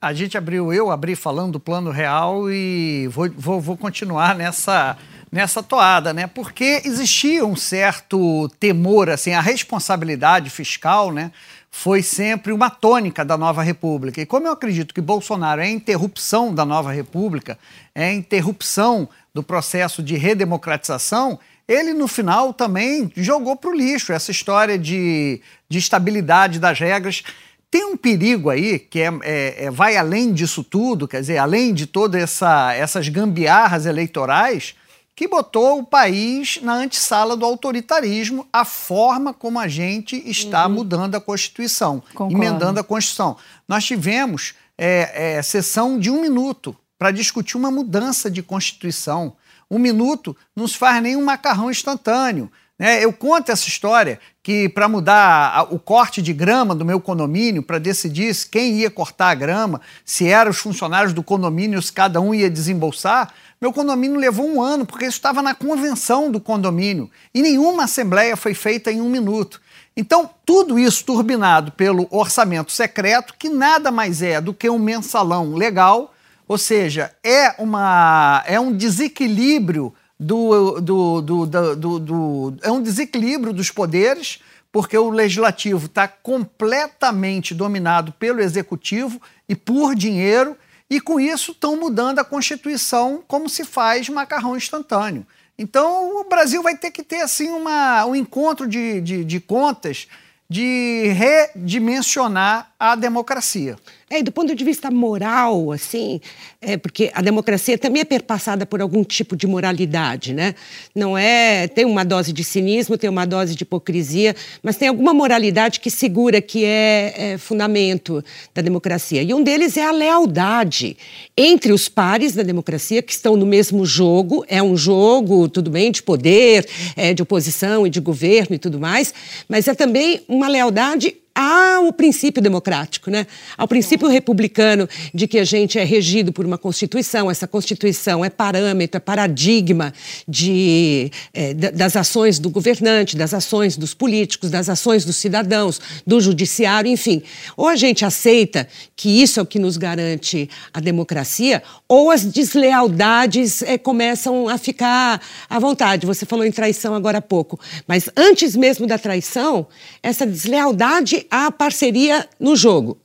A 0.00 0.12
gente 0.12 0.36
abriu, 0.38 0.72
eu 0.72 0.90
abri 0.90 1.16
falando 1.16 1.52
do 1.52 1.60
plano 1.60 1.90
real 1.90 2.50
e 2.50 3.08
vou, 3.08 3.30
vou, 3.30 3.60
vou 3.60 3.76
continuar 3.76 4.34
nessa, 4.34 4.96
nessa 5.30 5.62
toada, 5.62 6.12
né? 6.12 6.26
Porque 6.26 6.82
existia 6.84 7.44
um 7.44 7.56
certo 7.56 8.48
temor, 8.60 9.10
assim, 9.10 9.32
a 9.32 9.40
responsabilidade 9.40 10.50
fiscal, 10.50 11.12
né? 11.12 11.32
Foi 11.70 12.02
sempre 12.02 12.52
uma 12.52 12.70
tônica 12.70 13.24
da 13.24 13.36
nova 13.36 13.62
república. 13.62 14.20
E 14.20 14.26
como 14.26 14.46
eu 14.46 14.52
acredito 14.52 14.94
que 14.94 15.00
Bolsonaro 15.00 15.60
é 15.60 15.64
a 15.64 15.70
interrupção 15.70 16.54
da 16.54 16.64
nova 16.64 16.92
república, 16.92 17.58
é 17.94 18.04
a 18.06 18.14
interrupção 18.14 19.08
do 19.34 19.42
processo 19.42 20.02
de 20.02 20.16
redemocratização, 20.16 21.38
ele 21.68 21.92
no 21.92 22.08
final 22.08 22.54
também 22.54 23.12
jogou 23.14 23.54
para 23.54 23.68
o 23.68 23.76
lixo 23.76 24.10
essa 24.10 24.30
história 24.30 24.78
de, 24.78 25.42
de 25.68 25.78
estabilidade 25.78 26.58
das 26.58 26.78
regras. 26.80 27.22
Tem 27.70 27.84
um 27.84 27.96
perigo 27.96 28.48
aí 28.48 28.78
que 28.78 29.00
é, 29.00 29.12
é- 29.22 29.64
é- 29.64 29.70
vai 29.70 29.96
além 29.96 30.32
disso 30.32 30.64
tudo, 30.64 31.06
quer 31.06 31.20
dizer, 31.20 31.38
além 31.38 31.74
de 31.74 31.86
todas 31.86 32.22
essa, 32.22 32.72
essas 32.72 33.08
gambiarras 33.08 33.84
eleitorais, 33.84 34.74
que 35.14 35.26
botou 35.26 35.80
o 35.80 35.84
país 35.84 36.60
na 36.62 36.74
antessala 36.74 37.36
do 37.36 37.44
autoritarismo, 37.44 38.46
a 38.52 38.64
forma 38.64 39.34
como 39.34 39.58
a 39.58 39.66
gente 39.66 40.16
está 40.24 40.66
uhum. 40.66 40.74
mudando 40.74 41.16
a 41.16 41.20
Constituição, 41.20 42.00
Concordo. 42.14 42.34
emendando 42.34 42.78
a 42.78 42.84
Constituição. 42.84 43.36
Nós 43.66 43.84
tivemos 43.84 44.54
é, 44.78 45.36
é, 45.38 45.42
sessão 45.42 45.98
de 45.98 46.08
um 46.08 46.20
minuto 46.20 46.74
para 46.96 47.10
discutir 47.10 47.56
uma 47.56 47.70
mudança 47.70 48.30
de 48.30 48.44
Constituição. 48.44 49.36
Um 49.68 49.78
minuto 49.78 50.36
não 50.54 50.68
se 50.68 50.78
faz 50.78 51.02
nem 51.02 51.16
um 51.16 51.24
macarrão 51.24 51.68
instantâneo. 51.68 52.50
Né? 52.78 53.04
Eu 53.04 53.12
conto 53.12 53.50
essa 53.50 53.66
história 53.66 54.20
que 54.42 54.68
para 54.68 54.88
mudar 54.88 55.66
o 55.70 55.78
corte 55.78 56.22
de 56.22 56.32
grama 56.32 56.74
do 56.74 56.84
meu 56.84 57.00
condomínio, 57.00 57.62
para 57.62 57.78
decidir 57.78 58.34
quem 58.50 58.78
ia 58.78 58.90
cortar 58.90 59.30
a 59.30 59.34
grama, 59.34 59.80
se 60.04 60.28
eram 60.28 60.50
os 60.50 60.58
funcionários 60.58 61.12
do 61.12 61.22
condomínio, 61.22 61.82
se 61.82 61.92
cada 61.92 62.20
um 62.20 62.32
ia 62.32 62.48
desembolsar, 62.48 63.32
meu 63.60 63.72
condomínio 63.72 64.16
levou 64.16 64.48
um 64.48 64.62
ano, 64.62 64.86
porque 64.86 65.04
isso 65.04 65.16
estava 65.16 65.42
na 65.42 65.54
convenção 65.54 66.30
do 66.30 66.38
condomínio. 66.38 67.10
E 67.34 67.42
nenhuma 67.42 67.84
assembleia 67.84 68.36
foi 68.36 68.54
feita 68.54 68.92
em 68.92 69.00
um 69.00 69.08
minuto. 69.08 69.60
Então, 69.96 70.30
tudo 70.46 70.78
isso 70.78 71.04
turbinado 71.04 71.72
pelo 71.72 72.06
orçamento 72.12 72.70
secreto, 72.70 73.34
que 73.36 73.48
nada 73.48 73.90
mais 73.90 74.22
é 74.22 74.40
do 74.40 74.54
que 74.54 74.70
um 74.70 74.78
mensalão 74.78 75.54
legal, 75.54 76.14
ou 76.46 76.56
seja, 76.56 77.10
é, 77.22 77.52
uma, 77.58 78.44
é 78.46 78.60
um 78.60 78.72
desequilíbrio 78.72 79.92
do, 80.18 80.80
do, 80.80 81.20
do, 81.20 81.46
do, 81.46 81.98
do 81.98 82.56
é 82.62 82.70
um 82.70 82.82
desequilíbrio 82.82 83.52
dos 83.52 83.70
poderes, 83.70 84.40
porque 84.72 84.98
o 84.98 85.10
legislativo 85.10 85.86
está 85.86 86.08
completamente 86.08 87.54
dominado 87.54 88.12
pelo 88.12 88.40
executivo 88.40 89.20
e 89.48 89.54
por 89.54 89.94
dinheiro 89.94 90.56
e 90.90 91.00
com 91.00 91.20
isso 91.20 91.52
estão 91.52 91.76
mudando 91.76 92.18
a 92.18 92.24
Constituição 92.24 93.22
como 93.28 93.48
se 93.48 93.64
faz 93.64 94.08
macarrão 94.08 94.56
instantâneo. 94.56 95.26
Então 95.58 96.20
o 96.20 96.24
Brasil 96.24 96.62
vai 96.62 96.76
ter 96.76 96.90
que 96.90 97.02
ter 97.02 97.20
assim 97.20 97.50
uma, 97.50 98.04
um 98.06 98.14
encontro 98.14 98.66
de, 98.66 99.00
de, 99.00 99.24
de 99.24 99.40
contas 99.40 100.08
de 100.48 101.12
redimensionar 101.14 102.72
a 102.78 102.94
democracia. 102.94 103.76
É, 104.10 104.20
e 104.20 104.22
do 104.22 104.32
ponto 104.32 104.54
de 104.54 104.64
vista 104.64 104.90
moral, 104.90 105.70
assim, 105.70 106.18
é 106.62 106.78
porque 106.78 107.10
a 107.14 107.20
democracia 107.20 107.76
também 107.76 108.00
é 108.00 108.04
perpassada 108.04 108.64
por 108.64 108.80
algum 108.80 109.04
tipo 109.04 109.36
de 109.36 109.46
moralidade, 109.46 110.32
né? 110.32 110.54
Não 110.94 111.16
é. 111.16 111.68
Tem 111.68 111.84
uma 111.84 112.04
dose 112.04 112.32
de 112.32 112.42
cinismo, 112.42 112.96
tem 112.96 113.10
uma 113.10 113.26
dose 113.26 113.54
de 113.54 113.64
hipocrisia, 113.64 114.34
mas 114.62 114.76
tem 114.76 114.88
alguma 114.88 115.12
moralidade 115.12 115.78
que 115.80 115.90
segura 115.90 116.40
que 116.40 116.64
é, 116.64 117.32
é 117.32 117.38
fundamento 117.38 118.24
da 118.54 118.62
democracia. 118.62 119.22
E 119.22 119.34
um 119.34 119.42
deles 119.42 119.76
é 119.76 119.84
a 119.84 119.92
lealdade 119.92 120.96
entre 121.36 121.70
os 121.70 121.88
pares 121.88 122.34
da 122.34 122.42
democracia 122.42 123.02
que 123.02 123.12
estão 123.12 123.36
no 123.36 123.44
mesmo 123.44 123.84
jogo. 123.84 124.42
É 124.48 124.62
um 124.62 124.76
jogo, 124.76 125.48
tudo 125.48 125.70
bem, 125.70 125.92
de 125.92 126.02
poder, 126.02 126.66
é, 126.96 127.12
de 127.12 127.22
oposição 127.22 127.86
e 127.86 127.90
de 127.90 128.00
governo 128.00 128.56
e 128.56 128.58
tudo 128.58 128.80
mais, 128.80 129.12
mas 129.48 129.68
é 129.68 129.74
também 129.74 130.22
uma 130.26 130.48
lealdade 130.48 131.14
ao 131.40 131.92
princípio 131.92 132.42
democrático, 132.42 133.12
né? 133.12 133.24
ao 133.56 133.68
princípio 133.68 134.08
republicano 134.08 134.88
de 135.14 135.28
que 135.28 135.38
a 135.38 135.44
gente 135.44 135.78
é 135.78 135.84
regido 135.84 136.32
por 136.32 136.44
uma 136.44 136.58
Constituição, 136.58 137.30
essa 137.30 137.46
Constituição 137.46 138.24
é 138.24 138.28
parâmetro, 138.28 138.96
é 138.96 139.00
paradigma 139.00 139.94
de, 140.26 141.12
é, 141.32 141.54
das 141.54 141.94
ações 141.94 142.40
do 142.40 142.50
governante, 142.50 143.16
das 143.16 143.32
ações 143.32 143.76
dos 143.76 143.94
políticos, 143.94 144.50
das 144.50 144.68
ações 144.68 145.04
dos 145.04 145.14
cidadãos, 145.14 145.80
do 146.04 146.20
judiciário, 146.20 146.90
enfim. 146.90 147.22
Ou 147.56 147.68
a 147.68 147.76
gente 147.76 148.04
aceita 148.04 148.66
que 148.96 149.22
isso 149.22 149.38
é 149.38 149.42
o 149.44 149.46
que 149.46 149.60
nos 149.60 149.76
garante 149.76 150.50
a 150.74 150.80
democracia, 150.80 151.62
ou 151.86 152.10
as 152.10 152.24
deslealdades 152.24 153.62
é, 153.62 153.78
começam 153.78 154.48
a 154.48 154.58
ficar 154.58 155.22
à 155.48 155.60
vontade. 155.60 156.04
Você 156.04 156.26
falou 156.26 156.44
em 156.44 156.50
traição 156.50 156.94
agora 156.94 157.18
há 157.18 157.22
pouco, 157.22 157.60
mas 157.86 158.10
antes 158.16 158.56
mesmo 158.56 158.88
da 158.88 158.98
traição, 158.98 159.68
essa 160.02 160.26
deslealdade 160.26 161.27
a 161.30 161.50
parceria 161.50 162.28
no 162.38 162.56
jogo. 162.56 162.98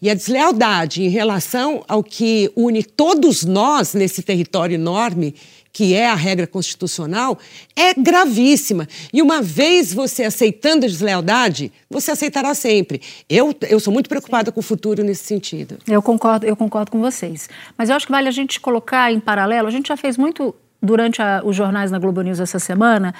E 0.00 0.08
a 0.08 0.14
deslealdade 0.14 1.02
em 1.02 1.08
relação 1.08 1.84
ao 1.88 2.04
que 2.04 2.50
une 2.54 2.84
todos 2.84 3.44
nós 3.44 3.94
nesse 3.94 4.22
território 4.22 4.74
enorme, 4.74 5.34
que 5.72 5.94
é 5.94 6.08
a 6.08 6.14
regra 6.14 6.46
constitucional, 6.46 7.36
é 7.74 7.94
gravíssima. 7.94 8.86
E 9.12 9.20
uma 9.20 9.42
vez 9.42 9.92
você 9.92 10.24
aceitando 10.24 10.86
a 10.86 10.88
deslealdade, 10.88 11.72
você 11.90 12.12
aceitará 12.12 12.54
sempre. 12.54 13.00
Eu, 13.28 13.54
eu 13.68 13.80
sou 13.80 13.92
muito 13.92 14.08
preocupada 14.08 14.52
com 14.52 14.60
o 14.60 14.62
futuro 14.62 15.02
nesse 15.02 15.24
sentido. 15.24 15.78
Eu 15.86 16.00
concordo, 16.00 16.46
eu 16.46 16.56
concordo 16.56 16.92
com 16.92 17.00
vocês. 17.00 17.48
Mas 17.76 17.90
eu 17.90 17.96
acho 17.96 18.06
que 18.06 18.12
vale 18.12 18.28
a 18.28 18.32
gente 18.32 18.60
colocar 18.60 19.12
em 19.12 19.18
paralelo, 19.18 19.66
a 19.66 19.70
gente 19.70 19.88
já 19.88 19.96
fez 19.96 20.16
muito 20.16 20.54
durante 20.80 21.20
a, 21.20 21.42
os 21.44 21.56
jornais 21.56 21.90
na 21.90 21.98
Globo 21.98 22.22
News 22.22 22.38
essa 22.38 22.58
semana, 22.58 23.14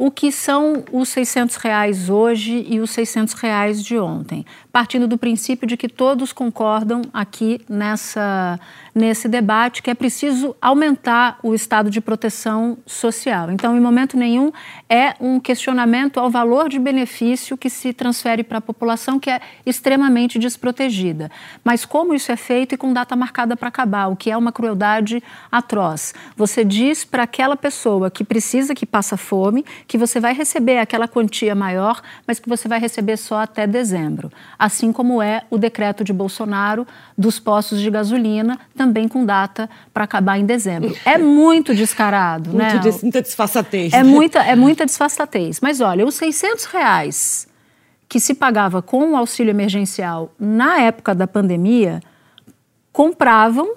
o 0.00 0.10
que 0.10 0.32
são 0.32 0.82
os 0.90 1.10
600 1.10 1.56
reais 1.56 2.08
hoje 2.08 2.64
e 2.66 2.80
os 2.80 2.90
600 2.90 3.34
reais 3.34 3.84
de 3.84 3.98
ontem, 3.98 4.46
partindo 4.72 5.06
do 5.06 5.18
princípio 5.18 5.68
de 5.68 5.76
que 5.76 5.90
todos 5.90 6.32
concordam 6.32 7.02
aqui 7.12 7.60
nessa, 7.68 8.58
nesse 8.94 9.28
debate 9.28 9.82
que 9.82 9.90
é 9.90 9.94
preciso 9.94 10.56
aumentar 10.58 11.38
o 11.42 11.54
estado 11.54 11.90
de 11.90 12.00
proteção 12.00 12.78
social. 12.86 13.50
Então, 13.50 13.76
em 13.76 13.80
momento 13.80 14.16
nenhum, 14.16 14.50
é 14.88 15.14
um 15.20 15.38
questionamento 15.38 16.18
ao 16.18 16.30
valor 16.30 16.70
de 16.70 16.78
benefício 16.78 17.54
que 17.54 17.68
se 17.68 17.92
transfere 17.92 18.42
para 18.42 18.56
a 18.56 18.62
população 18.62 19.20
que 19.20 19.28
é 19.28 19.38
extremamente 19.66 20.38
desprotegida. 20.38 21.30
Mas 21.62 21.84
como 21.84 22.14
isso 22.14 22.32
é 22.32 22.36
feito 22.36 22.74
e 22.74 22.78
com 22.78 22.90
data 22.90 23.14
marcada 23.14 23.54
para 23.54 23.68
acabar, 23.68 24.06
o 24.06 24.16
que 24.16 24.30
é 24.30 24.36
uma 24.36 24.50
crueldade 24.50 25.22
atroz. 25.52 26.14
Você 26.38 26.64
diz 26.64 27.04
para 27.04 27.24
aquela 27.24 27.54
pessoa 27.54 28.10
que 28.10 28.24
precisa, 28.24 28.74
que 28.74 28.86
passa 28.86 29.18
fome, 29.18 29.62
que 29.90 29.98
você 29.98 30.20
vai 30.20 30.32
receber 30.32 30.78
aquela 30.78 31.08
quantia 31.08 31.52
maior, 31.52 32.00
mas 32.24 32.38
que 32.38 32.48
você 32.48 32.68
vai 32.68 32.78
receber 32.78 33.16
só 33.16 33.40
até 33.40 33.66
dezembro. 33.66 34.30
Assim 34.56 34.92
como 34.92 35.20
é 35.20 35.42
o 35.50 35.58
decreto 35.58 36.04
de 36.04 36.12
Bolsonaro 36.12 36.86
dos 37.18 37.40
postos 37.40 37.80
de 37.80 37.90
gasolina, 37.90 38.56
também 38.76 39.08
com 39.08 39.26
data 39.26 39.68
para 39.92 40.04
acabar 40.04 40.38
em 40.38 40.46
dezembro. 40.46 40.96
É 41.04 41.18
muito 41.18 41.74
descarado, 41.74 42.50
muito 42.50 42.62
né? 42.62 42.78
Des, 42.78 43.02
muita 43.02 43.20
disfarçatez. 43.20 43.92
É 43.92 44.04
muita, 44.04 44.38
é 44.44 44.54
muita 44.54 44.86
disfarçatez. 44.86 45.58
Mas 45.60 45.80
olha, 45.80 46.06
os 46.06 46.14
600 46.14 46.66
reais 46.66 47.48
que 48.08 48.20
se 48.20 48.34
pagava 48.34 48.80
com 48.80 49.10
o 49.10 49.16
auxílio 49.16 49.50
emergencial 49.50 50.32
na 50.38 50.78
época 50.82 51.16
da 51.16 51.26
pandemia 51.26 52.00
compravam 52.92 53.74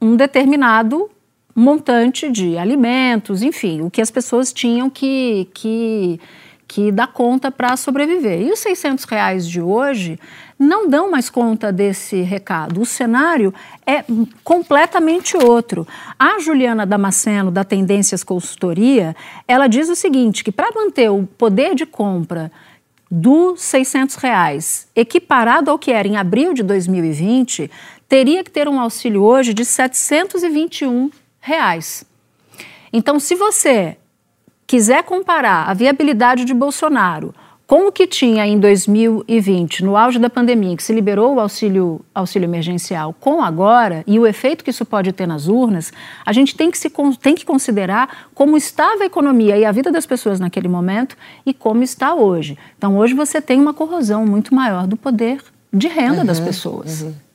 um 0.00 0.14
determinado 0.14 1.10
montante 1.58 2.30
de 2.30 2.56
alimentos, 2.56 3.42
enfim, 3.42 3.82
o 3.82 3.90
que 3.90 4.00
as 4.00 4.12
pessoas 4.12 4.52
tinham 4.52 4.88
que, 4.88 5.48
que, 5.52 6.20
que 6.68 6.92
dar 6.92 7.08
conta 7.08 7.50
para 7.50 7.76
sobreviver. 7.76 8.40
E 8.42 8.52
os 8.52 8.60
600 8.60 9.04
reais 9.04 9.48
de 9.48 9.60
hoje 9.60 10.20
não 10.56 10.88
dão 10.88 11.10
mais 11.10 11.28
conta 11.28 11.72
desse 11.72 12.22
recado. 12.22 12.80
O 12.80 12.86
cenário 12.86 13.52
é 13.84 14.04
completamente 14.44 15.36
outro. 15.36 15.84
A 16.16 16.38
Juliana 16.38 16.86
Damasceno, 16.86 17.50
da 17.50 17.64
Tendências 17.64 18.22
Consultoria, 18.22 19.16
ela 19.48 19.66
diz 19.66 19.88
o 19.88 19.96
seguinte, 19.96 20.44
que 20.44 20.52
para 20.52 20.70
manter 20.72 21.10
o 21.10 21.26
poder 21.26 21.74
de 21.74 21.84
compra 21.84 22.52
dos 23.10 23.62
600 23.62 24.14
reais 24.14 24.86
equiparado 24.94 25.72
ao 25.72 25.78
que 25.78 25.90
era 25.90 26.06
em 26.06 26.16
abril 26.16 26.54
de 26.54 26.62
2020, 26.62 27.68
teria 28.08 28.44
que 28.44 28.50
ter 28.50 28.68
um 28.68 28.78
auxílio 28.78 29.24
hoje 29.24 29.52
de 29.52 29.64
721 29.64 31.10
reais. 31.48 32.04
Então, 32.92 33.18
se 33.18 33.34
você 33.34 33.96
quiser 34.66 35.02
comparar 35.02 35.68
a 35.68 35.74
viabilidade 35.74 36.44
de 36.44 36.52
Bolsonaro 36.52 37.34
com 37.66 37.86
o 37.86 37.92
que 37.92 38.06
tinha 38.06 38.46
em 38.46 38.58
2020, 38.58 39.84
no 39.84 39.94
auge 39.94 40.18
da 40.18 40.30
pandemia, 40.30 40.74
que 40.74 40.82
se 40.82 40.92
liberou 40.92 41.34
o 41.34 41.40
auxílio, 41.40 42.00
auxílio 42.14 42.46
emergencial, 42.46 43.14
com 43.20 43.42
agora, 43.42 44.02
e 44.06 44.18
o 44.18 44.26
efeito 44.26 44.64
que 44.64 44.70
isso 44.70 44.86
pode 44.86 45.12
ter 45.12 45.26
nas 45.26 45.48
urnas, 45.48 45.92
a 46.24 46.32
gente 46.32 46.56
tem 46.56 46.70
que, 46.70 46.78
se, 46.78 46.90
tem 47.20 47.34
que 47.34 47.44
considerar 47.44 48.28
como 48.34 48.56
estava 48.56 49.02
a 49.02 49.06
economia 49.06 49.58
e 49.58 49.66
a 49.66 49.72
vida 49.72 49.92
das 49.92 50.06
pessoas 50.06 50.40
naquele 50.40 50.68
momento 50.68 51.14
e 51.44 51.52
como 51.52 51.82
está 51.82 52.14
hoje. 52.14 52.56
Então, 52.76 52.96
hoje 52.96 53.12
você 53.12 53.40
tem 53.40 53.60
uma 53.60 53.74
corrosão 53.74 54.24
muito 54.24 54.54
maior 54.54 54.86
do 54.86 54.96
poder 54.96 55.42
de 55.70 55.88
renda 55.88 56.20
uhum, 56.20 56.26
das 56.26 56.40
pessoas. 56.40 57.02
Uhum. 57.02 57.27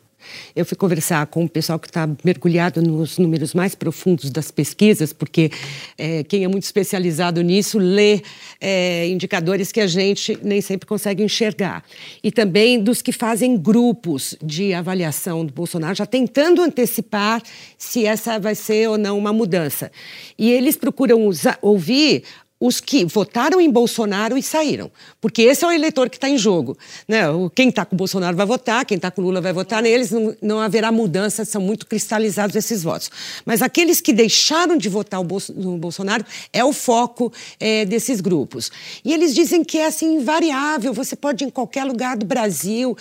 Eu 0.56 0.66
fui 0.66 0.78
conversar 0.78 1.26
com 1.28 1.46
o 1.46 1.50
pessoal 1.50 1.80
que 1.80 1.88
está 1.88 2.10
mergulhado 2.24 2.82
nos 2.82 3.18
números 3.18 3.54
mais 3.54 3.76
profundos 3.76 4.30
das 4.30 4.52
pesquisas, 4.52 5.14
porque 5.14 5.52
é, 5.98 6.24
quem 6.24 6.44
é 6.44 6.48
muito 6.48 6.64
especializado 6.64 7.42
nisso 7.42 7.78
lê 7.78 8.22
é, 8.60 9.08
indicadores 9.08 9.72
que 9.72 9.80
a 9.80 9.88
gente 9.88 10.38
nem 10.42 10.62
sempre 10.62 10.88
consegue 10.88 11.24
enxergar. 11.24 11.84
E 12.24 12.32
também 12.32 12.82
dos 12.82 13.02
que 13.02 13.12
fazem 13.12 13.58
grupos 13.58 14.36
de 14.42 14.74
avaliação 14.74 15.46
do 15.46 15.54
Bolsonaro, 15.54 15.96
já 15.96 16.06
tentando 16.06 16.62
antecipar 16.62 17.42
se 17.78 18.06
essa 18.06 18.40
vai 18.40 18.56
ser 18.56 18.90
ou 18.90 18.98
não 18.98 19.18
uma 19.18 19.34
mudança. 19.34 19.92
E 20.38 20.52
eles 20.52 20.76
procuram 20.76 21.26
usar, 21.28 21.58
ouvir 21.62 22.24
os 22.66 22.80
que 22.80 23.04
votaram 23.04 23.60
em 23.60 23.70
Bolsonaro 23.70 24.38
e 24.38 24.42
saíram. 24.42 24.90
Porque 25.20 25.42
esse 25.42 25.66
é 25.66 25.68
o 25.68 25.72
eleitor 25.72 26.10
que 26.10 26.16
está 26.16 26.30
em 26.30 26.38
jogo. 26.38 26.78
Né? 27.06 27.24
Quem 27.54 27.68
está 27.68 27.84
com 27.84 27.94
o 27.94 27.98
Bolsonaro 27.98 28.38
vai 28.38 28.46
votar, 28.46 28.86
quem 28.86 28.96
está 28.96 29.12
com 29.12 29.22
o 29.22 29.26
Lula 29.26 29.42
vai 29.42 29.52
votar 29.52 29.84
neles, 29.84 30.12
não, 30.12 30.34
não 30.42 30.60
haverá 30.62 30.90
mudança, 30.90 31.44
são 31.44 31.62
muito 31.62 31.86
cristalizados 31.86 32.56
esses 32.56 32.82
votos. 32.82 33.12
Mas 33.46 33.62
aqueles 33.62 34.00
que 34.00 34.14
deixaram 34.14 34.78
de 34.78 34.88
votar 34.88 35.20
no 35.22 35.78
Bolsonaro 35.78 36.24
é 36.54 36.64
o 36.64 36.72
foco 36.72 37.34
eh, 37.60 37.84
desses 37.84 38.22
grupos. 38.22 38.72
E 39.04 39.14
eles 39.14 39.36
dizem 39.36 39.62
que 39.62 39.80
é 39.80 39.88
assim 39.88 40.16
invariável, 40.16 40.94
você 40.94 41.18
pode 41.18 41.44
ir 41.44 41.48
em 41.48 41.50
qualquer 41.50 41.84
lugar 41.84 42.16
do 42.16 42.26
Brasil, 42.26 42.96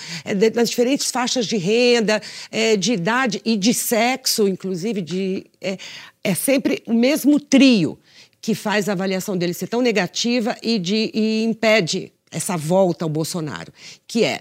das 0.52 0.71
diferentes 0.71 1.09
faixas 1.09 1.47
de 1.47 1.57
renda, 1.57 2.21
eh, 2.50 2.76
de 2.76 2.95
idade 2.95 3.40
e 3.45 3.57
de 3.57 3.73
sexo, 3.73 4.49
inclusive, 4.49 5.00
de, 5.00 5.47
eh, 5.61 5.78
é 6.25 6.35
sempre 6.35 6.83
o 6.85 6.95
mesmo 6.95 7.38
trio 7.38 7.97
que 8.42 8.56
faz 8.56 8.88
a 8.88 8.92
avaliação 8.92 9.38
dele 9.38 9.54
ser 9.54 9.68
tão 9.68 9.80
negativa 9.80 10.56
e, 10.61 10.76
de, 10.78 11.12
e 11.14 11.44
impede 11.44 12.12
essa 12.28 12.56
volta 12.56 13.04
ao 13.04 13.08
Bolsonaro, 13.08 13.72
que 14.06 14.25
é 14.25 14.40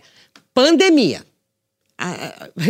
pandemia. 0.54 1.24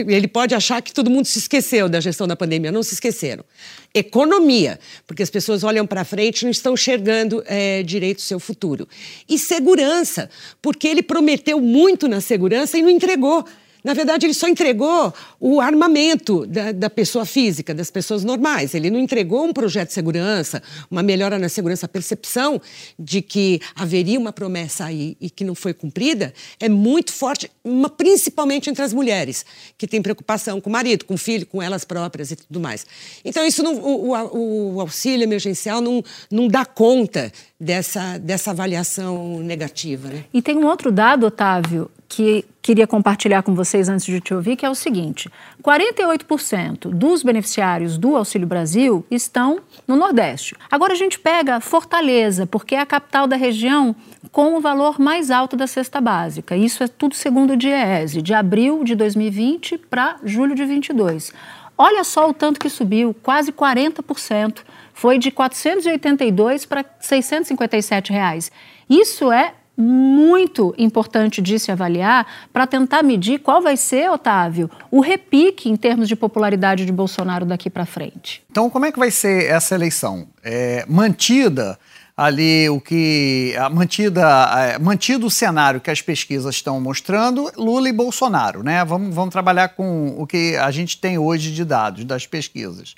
Ele 0.08 0.28
pode 0.28 0.54
achar 0.54 0.82
que 0.82 0.94
todo 0.94 1.10
mundo 1.10 1.26
se 1.26 1.40
esqueceu 1.40 1.88
da 1.88 2.02
gestão 2.02 2.28
da 2.28 2.36
pandemia, 2.36 2.70
não 2.70 2.84
se 2.84 2.96
esqueceram. 2.96 3.46
Economia, 3.94 4.78
porque 5.08 5.24
as 5.24 5.30
pessoas 5.30 5.64
olham 5.64 5.88
para 5.88 6.04
frente 6.04 6.42
e 6.42 6.44
não 6.44 6.52
estão 6.52 6.74
enxergando 6.74 7.42
eh, 7.48 7.82
direito 7.84 8.18
o 8.18 8.24
seu 8.24 8.40
futuro. 8.40 8.86
E 9.30 9.40
segurança, 9.40 10.30
porque 10.62 10.86
ele 10.86 11.02
prometeu 11.02 11.62
muito 11.62 12.10
na 12.10 12.20
segurança 12.20 12.78
e 12.78 12.82
não 12.82 12.90
entregou. 12.90 13.46
Na 13.84 13.94
verdade, 13.94 14.26
ele 14.26 14.34
só 14.34 14.48
entregou 14.48 15.14
o 15.40 15.60
armamento 15.60 16.46
da, 16.46 16.72
da 16.72 16.90
pessoa 16.90 17.26
física, 17.26 17.74
das 17.74 17.90
pessoas 17.90 18.24
normais. 18.24 18.74
Ele 18.76 18.90
não 18.92 19.00
entregou 19.00 19.44
um 19.46 19.52
projeto 19.54 19.88
de 19.88 19.94
segurança, 19.96 20.62
uma 20.90 21.02
melhora 21.02 21.40
na 21.40 21.50
segurança. 21.50 21.86
A 21.86 21.90
percepção 21.90 22.62
de 23.00 23.22
que 23.22 23.60
haveria 23.76 24.20
uma 24.20 24.32
promessa 24.32 24.86
aí 24.86 25.18
e 25.20 25.30
que 25.30 25.44
não 25.44 25.56
foi 25.56 25.74
cumprida 25.74 26.34
é 26.60 26.70
muito 26.70 27.12
forte, 27.12 27.50
uma- 27.64 27.90
principalmente 27.90 28.70
entre 28.70 28.84
as 28.84 28.94
mulheres, 28.94 29.46
que 29.78 29.88
têm 29.88 30.02
preocupação 30.02 30.62
com 30.62 30.70
o 30.70 30.74
marido, 30.74 31.06
com 31.06 31.16
o 31.16 31.18
filho, 31.18 31.46
com 31.48 31.62
elas 31.62 31.84
próprias 31.84 32.32
e 32.32 32.36
tudo 32.36 32.60
mais. 32.60 32.86
Então, 33.26 33.46
isso 33.46 33.64
não- 33.64 33.76
o, 33.76 34.12
o- 34.12 34.76
o 34.76 34.82
auxílio 34.82 35.24
emergencial 35.24 35.82
não, 35.82 36.04
não 36.30 36.48
dá 36.48 36.66
conta 36.66 37.32
dessa, 37.62 38.18
dessa 38.18 38.50
avaliação 38.50 39.38
negativa. 39.40 40.08
Né? 40.10 40.24
E 40.34 40.42
tem 40.42 40.58
um 40.58 40.66
outro 40.66 40.92
dado, 40.92 41.28
Otávio, 41.28 41.92
que 42.10 42.44
queria 42.60 42.88
compartilhar 42.88 43.44
com 43.44 43.54
vocês 43.54 43.88
antes 43.88 44.08
de 44.08 44.20
te 44.20 44.34
ouvir, 44.34 44.56
que 44.56 44.66
é 44.66 44.70
o 44.70 44.74
seguinte: 44.74 45.30
48% 45.64 46.90
dos 46.90 47.22
beneficiários 47.22 48.00
do 48.00 48.16
Auxílio 48.16 48.48
Brasil 48.48 49.06
estão 49.12 49.60
no 49.88 49.96
Nordeste. 49.96 50.56
Agora 50.72 50.94
a 50.94 50.96
gente 50.96 51.20
pega 51.20 51.60
Fortaleza, 51.60 52.48
porque 52.48 52.74
é 52.74 52.80
a 52.80 52.86
capital 52.86 53.28
da 53.28 53.36
região 53.36 53.96
com 54.32 54.56
o 54.56 54.62
valor 54.62 55.00
mais 55.00 55.30
alto 55.30 55.56
da 55.56 55.68
cesta 55.68 56.02
básica. 56.02 56.58
Isso 56.58 56.84
é 56.84 56.88
tudo 56.88 57.14
segundo 57.14 57.54
o 57.54 57.58
DIEESE, 57.58 58.24
de 58.24 58.34
abril 58.34 58.84
de 58.84 58.96
2020 58.96 59.78
para 59.78 60.18
julho 60.24 60.56
de 60.56 60.66
22. 60.66 61.32
Olha 61.78 62.04
só 62.04 62.30
o 62.30 62.34
tanto 62.34 62.60
que 62.60 62.70
subiu, 62.70 63.16
quase 63.22 63.52
40%. 63.52 64.60
Foi 64.94 65.18
de 65.18 65.32
482 65.32 66.66
para 66.66 66.86
657 67.00 68.12
reais. 68.12 68.52
Isso 68.90 69.32
é 69.32 69.54
muito 69.78 70.76
importante 70.78 71.42
de 71.42 71.58
se 71.58 71.72
avaliar 71.72 72.28
para 72.54 72.68
tentar 72.68 73.02
medir 73.02 73.40
qual 73.40 73.62
vai 73.62 73.76
ser, 73.78 74.10
Otávio, 74.12 74.70
o 74.92 75.00
repique 75.00 75.70
em 75.70 75.76
termos 75.76 76.08
de 76.08 76.16
popularidade 76.16 76.86
de 76.86 76.92
Bolsonaro 76.92 77.46
daqui 77.46 77.70
para 77.70 77.86
frente. 77.86 78.44
Então, 78.52 78.70
como 78.70 78.86
é 78.86 78.92
que 78.92 79.00
vai 79.00 79.10
ser 79.10 79.46
essa 79.50 79.74
eleição? 79.74 80.28
É, 80.44 80.86
mantida 80.88 81.80
ali 82.16 82.70
o 82.70 82.80
que. 82.80 83.56
a- 83.58 83.70
Mantida, 83.70 84.22
é, 84.58 84.78
mantido 84.78 85.26
o 85.26 85.32
cenário 85.32 85.80
que 85.82 85.90
as 85.90 86.02
pesquisas 86.02 86.56
estão 86.56 86.80
mostrando, 86.80 87.50
Lula 87.58 87.90
e 87.90 87.94
Bolsonaro, 87.94 88.62
né? 88.62 88.84
Vamos, 88.86 89.16
vamos 89.16 89.32
trabalhar 89.32 89.70
com 89.70 90.14
o 90.18 90.28
que 90.28 90.56
a 90.58 90.70
gente 90.70 90.98
tem 91.00 91.18
hoje 91.18 91.52
de 91.52 91.64
dados 91.66 92.04
das 92.04 92.28
pesquisas. 92.28 92.94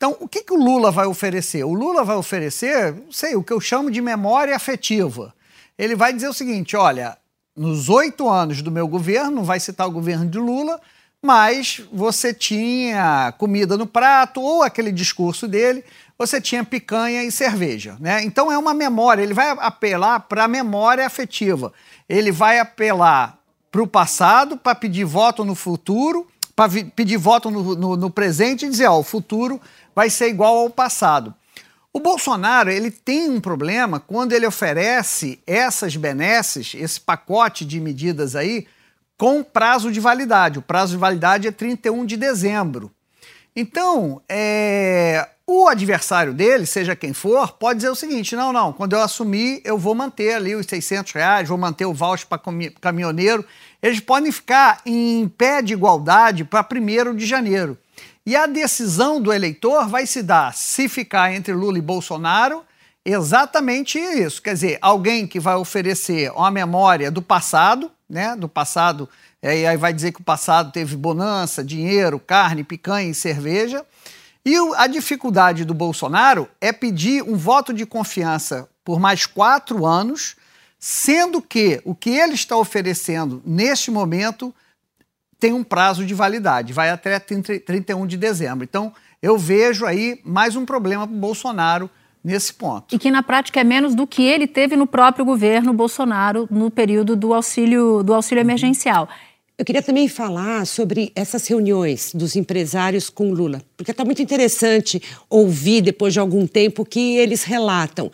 Então, 0.00 0.16
o 0.18 0.26
que, 0.26 0.42
que 0.42 0.54
o 0.54 0.56
Lula 0.56 0.90
vai 0.90 1.04
oferecer? 1.04 1.62
O 1.62 1.74
Lula 1.74 2.02
vai 2.02 2.16
oferecer, 2.16 2.94
sei, 3.10 3.36
o 3.36 3.44
que 3.44 3.52
eu 3.52 3.60
chamo 3.60 3.90
de 3.90 4.00
memória 4.00 4.56
afetiva. 4.56 5.34
Ele 5.76 5.94
vai 5.94 6.10
dizer 6.10 6.26
o 6.26 6.32
seguinte: 6.32 6.74
olha, 6.74 7.18
nos 7.54 7.90
oito 7.90 8.26
anos 8.26 8.62
do 8.62 8.70
meu 8.70 8.88
governo, 8.88 9.30
não 9.30 9.44
vai 9.44 9.60
citar 9.60 9.86
o 9.86 9.90
governo 9.90 10.24
de 10.24 10.38
Lula, 10.38 10.80
mas 11.22 11.82
você 11.92 12.32
tinha 12.32 13.34
comida 13.36 13.76
no 13.76 13.86
prato, 13.86 14.40
ou 14.40 14.62
aquele 14.62 14.90
discurso 14.90 15.46
dele, 15.46 15.84
você 16.16 16.40
tinha 16.40 16.64
picanha 16.64 17.22
e 17.22 17.30
cerveja. 17.30 17.98
Né? 18.00 18.24
Então 18.24 18.50
é 18.50 18.56
uma 18.56 18.72
memória, 18.72 19.22
ele 19.22 19.34
vai 19.34 19.50
apelar 19.50 20.20
para 20.20 20.44
a 20.44 20.48
memória 20.48 21.04
afetiva. 21.06 21.74
Ele 22.08 22.32
vai 22.32 22.58
apelar 22.58 23.38
para 23.70 23.82
o 23.82 23.86
passado, 23.86 24.56
para 24.56 24.74
pedir 24.74 25.04
voto 25.04 25.44
no 25.44 25.54
futuro, 25.54 26.26
para 26.56 26.70
pedir 26.94 27.16
voto 27.16 27.50
no, 27.50 27.74
no- 27.74 27.96
no 27.96 28.10
presente 28.10 28.66
e 28.66 28.68
dizer, 28.68 28.86
ó, 28.86 28.98
o 28.98 29.02
futuro 29.02 29.58
vai 29.94 30.10
ser 30.10 30.28
igual 30.28 30.58
ao 30.58 30.70
passado. 30.70 31.34
O 31.92 31.98
Bolsonaro 31.98 32.70
ele 32.70 32.90
tem 32.90 33.28
um 33.28 33.40
problema 33.40 33.98
quando 33.98 34.32
ele 34.32 34.46
oferece 34.46 35.40
essas 35.46 35.96
benesses, 35.96 36.72
esse 36.76 37.00
pacote 37.00 37.64
de 37.64 37.80
medidas 37.80 38.36
aí, 38.36 38.66
com 39.18 39.42
prazo 39.42 39.90
de 39.90 39.98
validade. 39.98 40.58
O 40.58 40.62
prazo 40.62 40.92
de 40.92 40.98
validade 40.98 41.48
é 41.48 41.50
31 41.50 42.06
de 42.06 42.16
dezembro. 42.16 42.92
Então, 43.56 44.22
é, 44.28 45.28
o 45.44 45.66
adversário 45.66 46.32
dele, 46.32 46.64
seja 46.64 46.94
quem 46.94 47.12
for, 47.12 47.52
pode 47.54 47.78
dizer 47.78 47.90
o 47.90 47.96
seguinte: 47.96 48.36
não, 48.36 48.52
não, 48.52 48.72
quando 48.72 48.92
eu 48.92 49.00
assumir, 49.00 49.60
eu 49.64 49.76
vou 49.76 49.94
manter 49.94 50.34
ali 50.34 50.54
os 50.54 50.66
600 50.66 51.12
reais, 51.12 51.48
vou 51.48 51.58
manter 51.58 51.84
o 51.84 51.92
voucher 51.92 52.28
para 52.28 52.40
caminhoneiro. 52.80 53.44
Eles 53.82 53.98
podem 53.98 54.30
ficar 54.30 54.80
em 54.86 55.26
pé 55.26 55.60
de 55.60 55.72
igualdade 55.72 56.44
para 56.44 56.64
1 56.64 57.16
de 57.16 57.26
janeiro. 57.26 57.76
E 58.30 58.36
a 58.36 58.46
decisão 58.46 59.20
do 59.20 59.32
eleitor 59.32 59.88
vai 59.88 60.06
se 60.06 60.22
dar 60.22 60.54
se 60.54 60.88
ficar 60.88 61.34
entre 61.34 61.52
Lula 61.52 61.78
e 61.78 61.82
Bolsonaro, 61.82 62.62
exatamente 63.04 63.98
isso. 63.98 64.40
Quer 64.40 64.54
dizer, 64.54 64.78
alguém 64.80 65.26
que 65.26 65.40
vai 65.40 65.56
oferecer 65.56 66.30
uma 66.30 66.48
memória 66.48 67.10
do 67.10 67.20
passado, 67.20 67.90
né? 68.08 68.36
Do 68.36 68.48
passado, 68.48 69.08
e 69.42 69.66
aí 69.66 69.76
vai 69.76 69.92
dizer 69.92 70.12
que 70.12 70.20
o 70.20 70.24
passado 70.24 70.70
teve 70.70 70.94
bonança, 70.94 71.64
dinheiro, 71.64 72.20
carne, 72.20 72.62
picanha 72.62 73.10
e 73.10 73.14
cerveja. 73.14 73.84
E 74.46 74.54
a 74.76 74.86
dificuldade 74.86 75.64
do 75.64 75.74
Bolsonaro 75.74 76.48
é 76.60 76.72
pedir 76.72 77.24
um 77.24 77.36
voto 77.36 77.74
de 77.74 77.84
confiança 77.84 78.68
por 78.84 79.00
mais 79.00 79.26
quatro 79.26 79.84
anos, 79.84 80.36
sendo 80.78 81.42
que 81.42 81.82
o 81.84 81.96
que 81.96 82.10
ele 82.10 82.34
está 82.34 82.56
oferecendo 82.56 83.42
neste 83.44 83.90
momento 83.90 84.54
tem 85.40 85.54
um 85.54 85.64
prazo 85.64 86.04
de 86.04 86.12
validade, 86.12 86.72
vai 86.72 86.90
até 86.90 87.18
30 87.18 87.60
31 87.60 88.06
de 88.06 88.18
dezembro. 88.18 88.62
Então, 88.62 88.92
eu 89.22 89.38
vejo 89.38 89.86
aí 89.86 90.20
mais 90.22 90.54
um 90.54 90.66
problema 90.66 91.06
para 91.06 91.16
o 91.16 91.18
Bolsonaro 91.18 91.90
nesse 92.22 92.52
ponto. 92.52 92.94
E 92.94 92.98
que 92.98 93.10
na 93.10 93.22
prática 93.22 93.60
é 93.60 93.64
menos 93.64 93.94
do 93.94 94.06
que 94.06 94.22
ele 94.22 94.46
teve 94.46 94.76
no 94.76 94.86
próprio 94.86 95.24
governo 95.24 95.72
Bolsonaro 95.72 96.46
no 96.50 96.70
período 96.70 97.16
do 97.16 97.32
auxílio, 97.32 98.02
do 98.02 98.12
auxílio 98.12 98.42
emergencial. 98.42 99.08
Eu 99.56 99.64
queria 99.64 99.82
também 99.82 100.08
falar 100.08 100.66
sobre 100.66 101.12
essas 101.14 101.46
reuniões 101.46 102.14
dos 102.14 102.34
empresários 102.34 103.10
com 103.10 103.30
Lula, 103.30 103.60
porque 103.76 103.90
está 103.90 104.06
muito 104.06 104.22
interessante 104.22 105.02
ouvir, 105.28 105.82
depois 105.82 106.14
de 106.14 106.18
algum 106.18 106.46
tempo, 106.46 106.80
o 106.80 106.84
que 106.84 107.18
eles 107.18 107.44
relatam. 107.44 108.10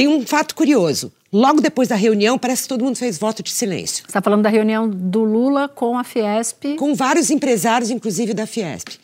Tem 0.00 0.08
um 0.08 0.26
fato 0.26 0.54
curioso. 0.54 1.12
Logo 1.30 1.60
depois 1.60 1.86
da 1.86 1.94
reunião, 1.94 2.38
parece 2.38 2.62
que 2.62 2.68
todo 2.68 2.82
mundo 2.82 2.96
fez 2.96 3.18
voto 3.18 3.42
de 3.42 3.50
silêncio. 3.50 3.96
Você 3.96 4.08
está 4.08 4.22
falando 4.22 4.40
da 4.40 4.48
reunião 4.48 4.88
do 4.88 5.22
Lula 5.22 5.68
com 5.68 5.98
a 5.98 6.02
Fiesp. 6.02 6.74
Com 6.78 6.94
vários 6.94 7.28
empresários, 7.28 7.90
inclusive 7.90 8.32
da 8.32 8.46
Fiesp. 8.46 8.94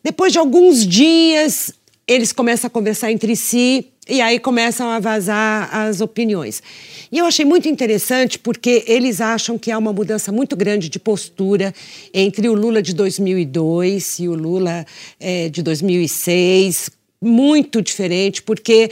Depois 0.00 0.32
de 0.32 0.38
alguns 0.38 0.86
dias, 0.86 1.72
eles 2.06 2.30
começam 2.30 2.68
a 2.68 2.70
conversar 2.70 3.10
entre 3.10 3.34
si 3.34 3.88
e 4.08 4.20
aí 4.20 4.38
começam 4.38 4.88
a 4.88 5.00
vazar 5.00 5.74
as 5.74 6.00
opiniões. 6.00 6.62
E 7.10 7.18
eu 7.18 7.26
achei 7.26 7.44
muito 7.44 7.68
interessante 7.68 8.38
porque 8.38 8.84
eles 8.86 9.20
acham 9.20 9.58
que 9.58 9.72
há 9.72 9.78
uma 9.78 9.92
mudança 9.92 10.30
muito 10.30 10.54
grande 10.54 10.88
de 10.88 11.00
postura 11.00 11.74
entre 12.14 12.48
o 12.48 12.54
Lula 12.54 12.80
de 12.80 12.94
2002 12.94 14.20
e 14.20 14.28
o 14.28 14.36
Lula 14.36 14.86
eh, 15.18 15.48
de 15.48 15.64
2006, 15.64 16.90
muito 17.20 17.82
diferente, 17.82 18.40
porque 18.40 18.88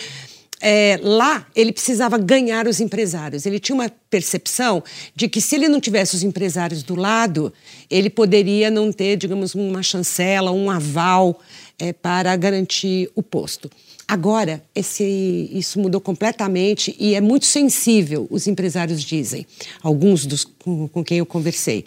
é, 0.60 0.98
lá 1.02 1.46
ele 1.54 1.72
precisava 1.72 2.16
ganhar 2.18 2.66
os 2.66 2.80
empresários. 2.80 3.46
Ele 3.46 3.58
tinha 3.58 3.74
uma 3.74 3.90
percepção 4.10 4.82
de 5.14 5.28
que 5.28 5.40
se 5.40 5.54
ele 5.54 5.68
não 5.68 5.80
tivesse 5.80 6.14
os 6.14 6.22
empresários 6.22 6.82
do 6.82 6.94
lado, 6.94 7.52
ele 7.90 8.08
poderia 8.08 8.70
não 8.70 8.90
ter, 8.92 9.16
digamos, 9.16 9.54
uma 9.54 9.82
chancela, 9.82 10.50
um 10.50 10.70
aval 10.70 11.40
é, 11.78 11.92
para 11.92 12.34
garantir 12.36 13.10
o 13.14 13.22
posto. 13.22 13.70
Agora, 14.08 14.62
esse, 14.74 15.50
isso 15.52 15.80
mudou 15.80 16.00
completamente 16.00 16.94
e 16.98 17.14
é 17.14 17.20
muito 17.20 17.44
sensível, 17.44 18.28
os 18.30 18.46
empresários 18.46 19.02
dizem, 19.02 19.44
alguns 19.82 20.24
dos 20.24 20.44
com, 20.44 20.86
com 20.86 21.04
quem 21.04 21.18
eu 21.18 21.26
conversei. 21.26 21.84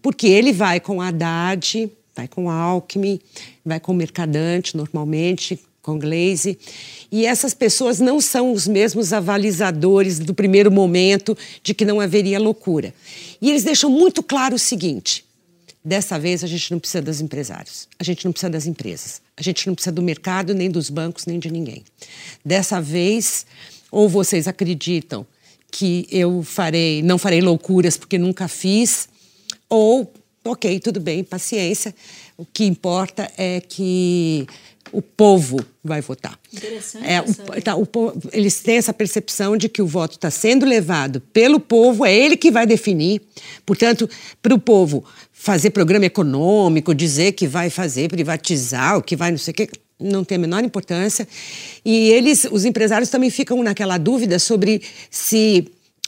Porque 0.00 0.26
ele 0.26 0.50
vai 0.50 0.80
com 0.80 1.02
a 1.02 1.08
Haddad, 1.08 1.90
vai 2.16 2.26
com 2.26 2.48
a 2.48 2.54
Alckmin, 2.54 3.20
vai 3.64 3.78
com 3.78 3.92
o 3.92 3.94
Mercadante, 3.94 4.76
normalmente, 4.76 5.60
com 5.88 5.98
Glaze. 5.98 6.58
E 7.10 7.24
essas 7.24 7.54
pessoas 7.54 7.98
não 7.98 8.20
são 8.20 8.52
os 8.52 8.68
mesmos 8.68 9.14
avalizadores 9.14 10.18
do 10.18 10.34
primeiro 10.34 10.70
momento 10.70 11.36
de 11.62 11.72
que 11.72 11.86
não 11.86 11.98
haveria 11.98 12.38
loucura. 12.38 12.92
E 13.40 13.48
eles 13.48 13.64
deixam 13.64 13.88
muito 13.88 14.22
claro 14.22 14.56
o 14.56 14.58
seguinte: 14.58 15.24
dessa 15.82 16.18
vez 16.18 16.44
a 16.44 16.46
gente 16.46 16.70
não 16.70 16.78
precisa 16.78 17.00
dos 17.00 17.22
empresários, 17.22 17.88
a 17.98 18.04
gente 18.04 18.22
não 18.26 18.32
precisa 18.32 18.50
das 18.50 18.66
empresas, 18.66 19.22
a 19.34 19.42
gente 19.42 19.66
não 19.66 19.74
precisa 19.74 19.92
do 19.92 20.02
mercado, 20.02 20.52
nem 20.52 20.70
dos 20.70 20.90
bancos, 20.90 21.24
nem 21.24 21.38
de 21.38 21.50
ninguém. 21.50 21.82
Dessa 22.44 22.82
vez, 22.82 23.46
ou 23.90 24.10
vocês 24.10 24.46
acreditam 24.46 25.26
que 25.70 26.06
eu 26.10 26.42
farei, 26.42 27.02
não 27.02 27.16
farei 27.16 27.40
loucuras 27.40 27.96
porque 27.96 28.18
nunca 28.18 28.46
fiz, 28.46 29.08
ou 29.70 30.12
ok, 30.44 30.80
tudo 30.80 31.00
bem, 31.00 31.24
paciência. 31.24 31.94
O 32.40 32.46
que 32.46 32.64
importa 32.64 33.28
é 33.36 33.60
que 33.60 34.46
o 34.92 35.02
povo 35.02 35.58
vai 35.82 36.00
votar. 36.00 36.38
Interessante. 36.54 37.04
É, 37.04 37.20
o, 37.20 37.60
tá, 37.60 37.76
o, 37.76 37.86
eles 38.32 38.60
têm 38.60 38.76
essa 38.76 38.92
percepção 38.92 39.56
de 39.56 39.68
que 39.68 39.82
o 39.82 39.86
voto 39.86 40.14
está 40.14 40.30
sendo 40.30 40.64
levado 40.64 41.20
pelo 41.32 41.58
povo, 41.58 42.06
é 42.06 42.14
ele 42.14 42.36
que 42.36 42.52
vai 42.52 42.64
definir. 42.64 43.20
Portanto, 43.66 44.08
para 44.40 44.54
o 44.54 44.58
povo 44.58 45.04
fazer 45.32 45.70
programa 45.70 46.06
econômico, 46.06 46.94
dizer 46.94 47.32
que 47.32 47.48
vai 47.48 47.70
fazer 47.70 48.08
privatizar, 48.08 48.96
o 48.96 49.02
que 49.02 49.16
vai 49.16 49.32
não 49.32 49.38
sei 49.38 49.50
o 49.50 49.54
quê, 49.56 49.68
não 49.98 50.22
tem 50.22 50.36
a 50.36 50.40
menor 50.40 50.62
importância. 50.62 51.26
E 51.84 52.10
eles, 52.10 52.46
os 52.48 52.64
empresários 52.64 53.10
também 53.10 53.30
ficam 53.30 53.60
naquela 53.64 53.98
dúvida 53.98 54.38
sobre 54.38 54.80
se 55.10 55.66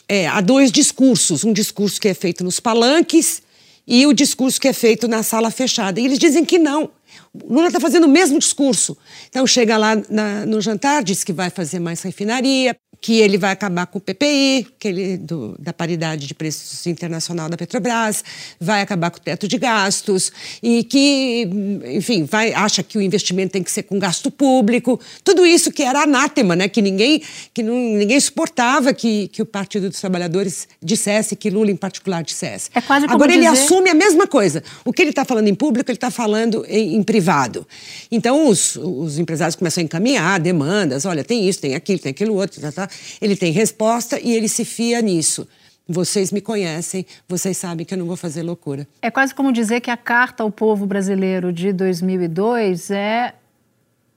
é, 0.09 0.29
há 0.29 0.41
dois 0.41 0.71
discursos, 0.71 1.43
um 1.43 1.53
discurso 1.53 2.01
que 2.01 2.07
é 2.07 2.15
feito 2.15 2.45
nos 2.45 2.61
palanques 2.61 3.43
e 3.91 4.07
o 4.07 4.13
discurso 4.13 4.61
que 4.61 4.69
é 4.69 4.73
feito 4.73 5.09
na 5.09 5.21
sala 5.25 5.51
fechada. 5.51 5.99
E 5.99 6.05
eles 6.05 6.17
dizem 6.17 6.45
que 6.45 6.61
não. 6.61 6.89
Lula 7.35 7.67
está 7.67 7.81
fazendo 7.81 8.05
o 8.05 8.09
mesmo 8.09 8.39
discurso. 8.39 8.97
Então 9.29 9.45
chega 9.49 9.77
lá 9.77 10.01
na, 10.09 10.47
no 10.47 10.61
jantar, 10.61 11.03
diz 11.03 11.25
que 11.25 11.33
vai 11.33 11.51
fazer 11.51 11.81
mais 11.81 12.01
refinaria, 12.01 12.77
que 13.01 13.19
ele 13.19 13.39
vai 13.39 13.51
acabar 13.51 13.87
com 13.87 13.99
o 13.99 14.01
PPI, 14.01 14.67
que 14.79 14.89
ele, 14.89 15.17
do, 15.17 15.57
da 15.59 15.73
paridade 15.73 16.27
de 16.27 16.35
preços 16.35 16.87
internacional 16.87 17.49
da 17.49 17.57
Petrobras, 17.57 18.23
vai 18.61 18.83
acabar 18.83 19.11
com 19.11 19.17
o 19.17 19.21
teto 19.21 19.49
de 19.49 19.57
gastos 19.57 20.31
e 20.63 20.85
que, 20.85 21.49
enfim, 21.97 22.25
vai, 22.25 22.53
acha 22.53 22.83
que 22.83 22.99
o 22.99 23.01
investimento 23.01 23.53
tem 23.53 23.63
que 23.63 23.71
ser 23.71 23.85
com 23.85 23.99
gasto 23.99 24.31
público. 24.31 25.01
Tudo 25.25 25.47
isso 25.47 25.73
que 25.73 25.83
era 25.83 26.03
anátema, 26.03 26.55
né? 26.55 26.69
que 26.69 26.83
ninguém, 26.83 27.23
que 27.55 27.63
não, 27.63 27.75
ninguém 27.75 28.21
suportava 28.21 28.93
que, 28.93 29.29
que 29.29 29.41
o 29.41 29.47
Partido 29.47 29.89
dos 29.89 29.99
Trabalhadores 29.99 30.69
dissesse, 30.83 31.35
que 31.35 31.49
Lula 31.49 31.71
em 31.71 31.77
particular 31.77 32.23
dissesse. 32.23 32.69
É 32.75 32.83
quase 32.83 33.07
como 33.07 33.15
Agora 33.15 33.33
dizer... 33.33 33.47
ele 33.47 33.47
assume 33.47 33.89
a 33.89 33.95
mesma 33.95 34.27
coisa. 34.27 34.63
O 34.85 34.93
que 34.93 35.01
ele 35.01 35.11
está 35.11 35.25
falando 35.25 35.49
em 35.49 35.55
público, 35.55 35.91
ele 35.91 35.97
está 35.97 36.11
falando 36.11 36.67
em, 36.69 36.97
em, 36.97 37.03
privado. 37.03 37.67
Então 38.11 38.47
os, 38.47 38.77
os 38.77 39.19
empresários 39.19 39.57
começam 39.57 39.81
a 39.81 39.85
encaminhar 39.85 40.39
demandas, 40.39 41.07
olha, 41.07 41.25
tem 41.25 41.49
isso, 41.49 41.61
tem 41.61 41.75
aquilo, 41.75 41.99
tem 41.99 42.11
aquilo 42.11 42.35
outro, 42.35 42.61
tá, 42.61 42.71
tá 42.71 42.90
ele 43.21 43.37
tem 43.37 43.53
resposta 43.53 44.19
e 44.21 44.35
ele 44.35 44.49
se 44.49 44.65
fia 44.65 45.01
nisso. 45.01 45.47
Vocês 45.89 46.31
me 46.31 46.41
conhecem, 46.41 47.05
vocês 47.29 47.57
sabem 47.57 47.85
que 47.85 47.93
eu 47.93 47.99
não 47.99 48.07
vou 48.07 48.17
fazer 48.17 48.43
loucura. 48.43 48.87
É 49.03 49.11
quase 49.11 49.35
como 49.35 49.53
dizer 49.53 49.81
que 49.81 49.91
a 49.91 49.97
carta 49.97 50.43
ao 50.43 50.51
povo 50.51 50.87
brasileiro 50.87 51.53
de 51.53 51.73
2002 51.73 52.93
é 52.93 53.35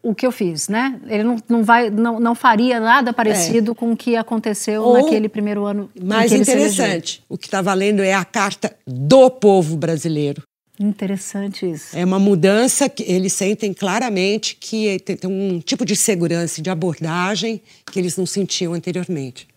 o 0.04 0.14
que 0.14 0.28
eu 0.28 0.32
fiz, 0.32 0.68
né? 0.68 1.00
Ele 1.08 1.24
não, 1.24 1.38
não, 1.48 1.64
vai, 1.64 1.90
não, 1.90 2.20
não 2.20 2.36
faria 2.36 2.80
nada 2.80 3.14
parecido 3.14 3.72
é. 3.72 3.76
com 3.76 3.94
o 3.94 3.98
que 3.98 4.18
aconteceu 4.18 4.84
Ou, 4.84 5.02
naquele 5.02 5.30
primeiro 5.30 5.66
ano. 5.66 5.90
Mais 6.00 6.32
interessante, 6.32 7.24
o 7.30 7.38
que 7.38 7.48
está 7.48 7.62
valendo 7.62 8.02
é 8.04 8.14
a 8.14 8.26
carta 8.26 8.76
do 8.86 9.32
povo 9.32 9.78
brasileiro. 9.78 10.44
Interessante 10.84 11.70
isso. 11.70 11.96
É 11.98 12.04
uma 12.04 12.20
mudança 12.20 12.90
que 12.90 13.04
eles 13.04 13.32
sentem 13.32 13.74
claramente 13.74 14.58
que 14.60 15.00
tem, 15.00 15.16
tem 15.16 15.30
um 15.30 15.60
tipo 15.62 15.86
de 15.86 15.96
segurança, 15.96 16.62
de 16.62 16.70
abordagem 16.70 17.62
que 17.90 17.98
eles 17.98 18.18
não 18.18 18.26
sentiam 18.26 18.74
anteriormente. 18.74 19.48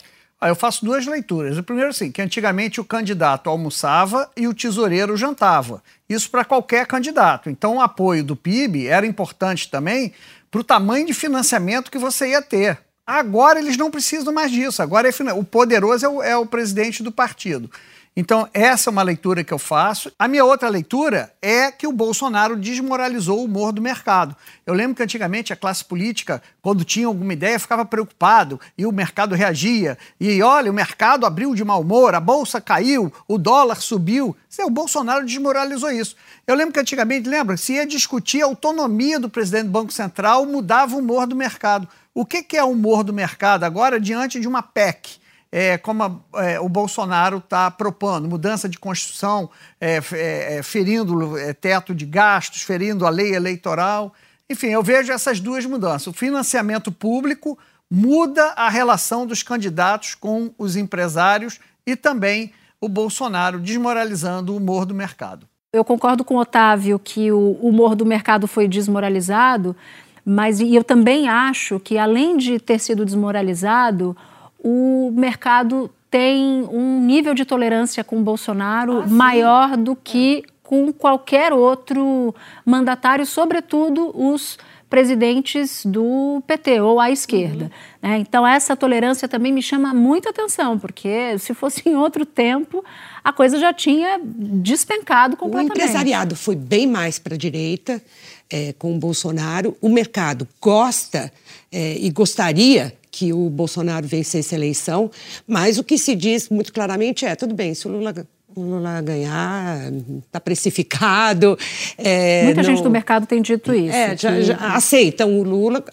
Ah, 0.40 0.48
eu 0.48 0.54
faço 0.54 0.84
duas 0.84 1.04
leituras. 1.04 1.58
O 1.58 1.62
primeiro, 1.62 1.90
assim, 1.90 2.12
que 2.12 2.22
antigamente 2.22 2.80
o 2.80 2.84
candidato 2.84 3.50
almoçava 3.50 4.30
e 4.36 4.46
o 4.46 4.54
tesoureiro 4.54 5.16
jantava. 5.16 5.82
Isso 6.08 6.30
para 6.30 6.44
qualquer 6.44 6.86
candidato. 6.86 7.50
Então, 7.50 7.76
o 7.76 7.80
apoio 7.80 8.22
do 8.22 8.36
PIB 8.36 8.86
era 8.86 9.06
importante 9.06 9.68
também 9.68 10.12
para 10.48 10.60
o 10.60 10.64
tamanho 10.64 11.06
de 11.06 11.14
financiamento 11.14 11.90
que 11.90 11.98
você 11.98 12.28
ia 12.30 12.42
ter. 12.42 12.78
Agora 13.04 13.58
eles 13.58 13.76
não 13.76 13.90
precisam 13.90 14.32
mais 14.32 14.52
disso. 14.52 14.80
Agora 14.82 15.08
é, 15.08 15.32
o 15.32 15.42
poderoso 15.42 16.04
é 16.04 16.08
o, 16.08 16.22
é 16.22 16.36
o 16.36 16.46
presidente 16.46 17.02
do 17.02 17.10
partido. 17.10 17.70
Então, 18.18 18.48
essa 18.54 18.88
é 18.88 18.90
uma 18.90 19.02
leitura 19.02 19.44
que 19.44 19.52
eu 19.52 19.58
faço. 19.58 20.10
A 20.18 20.26
minha 20.26 20.42
outra 20.42 20.70
leitura 20.70 21.34
é 21.42 21.70
que 21.70 21.86
o 21.86 21.92
Bolsonaro 21.92 22.56
desmoralizou 22.56 23.40
o 23.40 23.44
humor 23.44 23.72
do 23.72 23.82
mercado. 23.82 24.34
Eu 24.64 24.72
lembro 24.72 24.96
que 24.96 25.02
antigamente 25.02 25.52
a 25.52 25.56
classe 25.56 25.84
política, 25.84 26.42
quando 26.62 26.82
tinha 26.82 27.06
alguma 27.06 27.34
ideia, 27.34 27.58
ficava 27.58 27.84
preocupado 27.84 28.58
e 28.78 28.86
o 28.86 28.92
mercado 28.92 29.34
reagia. 29.34 29.98
E 30.18 30.40
olha, 30.40 30.70
o 30.70 30.74
mercado 30.74 31.26
abriu 31.26 31.54
de 31.54 31.62
mau 31.62 31.82
humor, 31.82 32.14
a 32.14 32.20
bolsa 32.20 32.58
caiu, 32.58 33.12
o 33.28 33.36
dólar 33.36 33.82
subiu. 33.82 34.34
O 34.60 34.70
Bolsonaro 34.70 35.26
desmoralizou 35.26 35.90
isso. 35.90 36.16
Eu 36.46 36.54
lembro 36.54 36.72
que 36.72 36.80
antigamente, 36.80 37.28
lembra, 37.28 37.58
se 37.58 37.74
ia 37.74 37.86
discutir 37.86 38.40
a 38.40 38.46
autonomia 38.46 39.20
do 39.20 39.28
presidente 39.28 39.64
do 39.64 39.72
Banco 39.72 39.92
Central, 39.92 40.46
mudava 40.46 40.96
o 40.96 41.00
humor 41.00 41.26
do 41.26 41.36
mercado. 41.36 41.86
O 42.14 42.24
que, 42.24 42.56
é 42.56 42.64
o 42.64 42.70
humor 42.70 43.04
do 43.04 43.12
mercado 43.12 43.64
agora 43.64 44.00
diante 44.00 44.40
de 44.40 44.48
uma 44.48 44.62
PEC? 44.62 45.25
É, 45.58 45.78
como 45.78 46.02
a, 46.02 46.44
é, 46.44 46.60
o 46.60 46.68
Bolsonaro 46.68 47.38
está 47.38 47.70
propondo, 47.70 48.28
mudança 48.28 48.68
de 48.68 48.78
Constituição, 48.78 49.48
é, 49.80 50.02
é, 50.12 50.58
é 50.58 50.62
ferindo 50.62 51.38
é, 51.38 51.54
teto 51.54 51.94
de 51.94 52.04
gastos, 52.04 52.60
ferindo 52.60 53.06
a 53.06 53.08
lei 53.08 53.34
eleitoral. 53.34 54.12
Enfim, 54.50 54.66
eu 54.66 54.82
vejo 54.82 55.10
essas 55.10 55.40
duas 55.40 55.64
mudanças. 55.64 56.08
O 56.08 56.12
financiamento 56.12 56.92
público 56.92 57.58
muda 57.90 58.52
a 58.54 58.68
relação 58.68 59.26
dos 59.26 59.42
candidatos 59.42 60.14
com 60.14 60.52
os 60.58 60.76
empresários 60.76 61.58
e 61.86 61.96
também 61.96 62.52
o 62.78 62.86
Bolsonaro 62.86 63.58
desmoralizando 63.58 64.52
o 64.52 64.58
humor 64.58 64.84
do 64.84 64.94
mercado. 64.94 65.48
Eu 65.72 65.86
concordo 65.86 66.22
com 66.22 66.34
o 66.34 66.40
Otávio 66.40 66.98
que 66.98 67.32
o 67.32 67.52
humor 67.62 67.96
do 67.96 68.04
mercado 68.04 68.46
foi 68.46 68.68
desmoralizado, 68.68 69.74
mas 70.22 70.60
eu 70.60 70.84
também 70.84 71.30
acho 71.30 71.80
que, 71.80 71.96
além 71.96 72.36
de 72.36 72.60
ter 72.60 72.78
sido 72.78 73.06
desmoralizado, 73.06 74.14
o 74.58 75.12
mercado 75.14 75.90
tem 76.10 76.66
um 76.70 77.00
nível 77.00 77.34
de 77.34 77.44
tolerância 77.44 78.02
com 78.02 78.18
o 78.18 78.22
Bolsonaro 78.22 79.00
ah, 79.00 79.06
maior 79.06 79.76
do 79.76 79.94
que 79.94 80.44
com 80.62 80.92
qualquer 80.92 81.52
outro 81.52 82.34
mandatário, 82.64 83.24
sobretudo 83.24 84.10
os 84.14 84.58
presidentes 84.88 85.84
do 85.84 86.42
PT 86.46 86.80
ou 86.80 87.00
à 87.00 87.10
esquerda. 87.10 87.64
Uhum. 87.64 87.70
Né? 88.10 88.18
Então, 88.18 88.46
essa 88.46 88.76
tolerância 88.76 89.28
também 89.28 89.52
me 89.52 89.62
chama 89.62 89.92
muita 89.92 90.30
atenção, 90.30 90.78
porque 90.78 91.38
se 91.38 91.54
fosse 91.54 91.88
em 91.88 91.96
outro 91.96 92.24
tempo, 92.24 92.84
a 93.22 93.32
coisa 93.32 93.58
já 93.58 93.72
tinha 93.72 94.20
despencado 94.22 95.36
completamente. 95.36 95.78
O 95.78 95.82
empresariado 95.82 96.36
foi 96.36 96.56
bem 96.56 96.86
mais 96.86 97.18
para 97.18 97.34
a 97.34 97.38
direita 97.38 98.02
é, 98.50 98.72
com 98.78 98.94
o 98.94 98.98
Bolsonaro. 98.98 99.76
O 99.80 99.88
mercado 99.88 100.46
gosta 100.60 101.32
é, 101.70 101.96
e 101.98 102.08
gostaria 102.10 102.94
que 103.16 103.32
o 103.32 103.48
Bolsonaro 103.48 104.06
vencesse 104.06 104.54
a 104.54 104.58
eleição, 104.58 105.10
mas 105.48 105.78
o 105.78 105.84
que 105.84 105.96
se 105.96 106.14
diz 106.14 106.50
muito 106.50 106.70
claramente 106.70 107.24
é: 107.24 107.34
tudo 107.34 107.54
bem, 107.54 107.72
se 107.72 107.88
o 107.88 107.90
Lula 107.90 108.14
o 108.54 108.60
Lula 108.60 109.02
ganhar, 109.02 109.92
está 110.26 110.40
precificado. 110.40 111.58
É, 111.96 112.44
Muita 112.44 112.62
não... 112.62 112.70
gente 112.70 112.82
do 112.82 112.90
mercado 112.90 113.26
tem 113.26 113.42
dito 113.42 113.74
isso. 113.74 113.94
É, 113.94 114.16
já, 114.16 114.40
já 114.40 114.56
aceitam 114.74 115.38
o 115.38 115.42
Lula, 115.42 115.84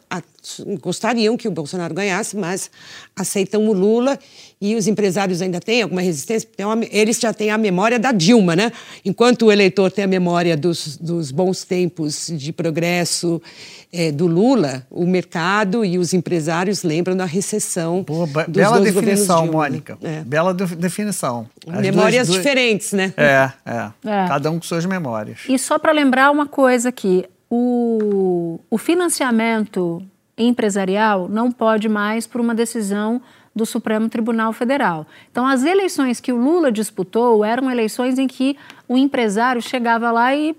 gostariam 0.82 1.38
que 1.38 1.48
o 1.48 1.52
Bolsonaro 1.52 1.94
ganhasse, 1.94 2.36
mas 2.36 2.70
aceitam 3.16 3.68
o 3.68 3.74
Lula 3.74 4.20
e 4.60 4.76
os 4.76 4.88
empresários 4.88 5.42
ainda 5.42 5.60
têm 5.60 5.82
alguma 5.82 6.02
resistência, 6.02 6.48
eles 6.92 7.20
já 7.20 7.34
têm 7.34 7.50
a 7.50 7.58
memória 7.58 8.00
da 8.00 8.12
Dilma, 8.12 8.56
né? 8.56 8.72
Enquanto 9.04 9.48
o 9.48 9.52
eleitor 9.52 9.92
tem 9.92 10.06
a 10.06 10.08
memória 10.08 10.56
dos, 10.56 10.98
dos 10.98 11.32
bons 11.32 11.64
tempos 11.64 12.32
de 12.34 12.54
progresso 12.54 13.42
é, 13.92 14.12
do 14.12 14.26
Lula, 14.26 14.86
o 14.90 15.06
mercado 15.06 15.86
e 15.86 15.98
os 15.98 16.14
empresários 16.14 16.84
lembram 16.84 17.16
da 17.16 17.26
recessão. 17.26 18.04
Pô, 18.04 18.26
be 18.26 18.44
dos 18.46 18.56
bela 18.56 18.80
definição, 18.80 19.48
Mônica. 19.48 19.98
É. 20.02 20.22
Bela 20.22 20.54
de 20.54 20.76
definição. 20.76 21.48
As 21.68 21.82
memórias 21.82 22.28
duas, 22.28 22.38
diferentes, 22.38 22.92
né? 22.94 23.14
É, 23.16 23.52
é, 23.66 23.92
é. 24.06 24.28
Cada 24.28 24.50
um 24.50 24.60
com 24.60 24.66
suas 24.66 24.86
memórias. 24.86 25.40
E 25.48 25.60
só 25.60 25.78
para 25.78 25.92
lembrar 25.92 26.32
uma 26.32 26.48
coisa 26.48 26.90
aqui: 26.90 27.26
o, 27.50 28.60
o 28.70 28.78
financiamento 28.78 30.02
empresarial 30.38 31.28
não 31.30 31.52
pode 31.52 31.88
mais 31.88 32.26
por 32.26 32.42
uma 32.42 32.56
decisão 32.56 33.22
do 33.56 33.66
Supremo 33.66 34.10
Tribunal 34.10 34.52
Federal. 34.52 35.06
Então, 35.32 35.46
as 35.46 35.64
eleições 35.64 36.20
que 36.20 36.32
o 36.32 36.38
Lula 36.38 36.72
disputou 36.72 37.46
eram 37.46 37.70
eleições 37.70 38.18
em 38.18 38.28
que 38.28 38.58
o 38.88 38.98
empresário 38.98 39.62
chegava 39.62 40.12
lá 40.12 40.36
e 40.36 40.56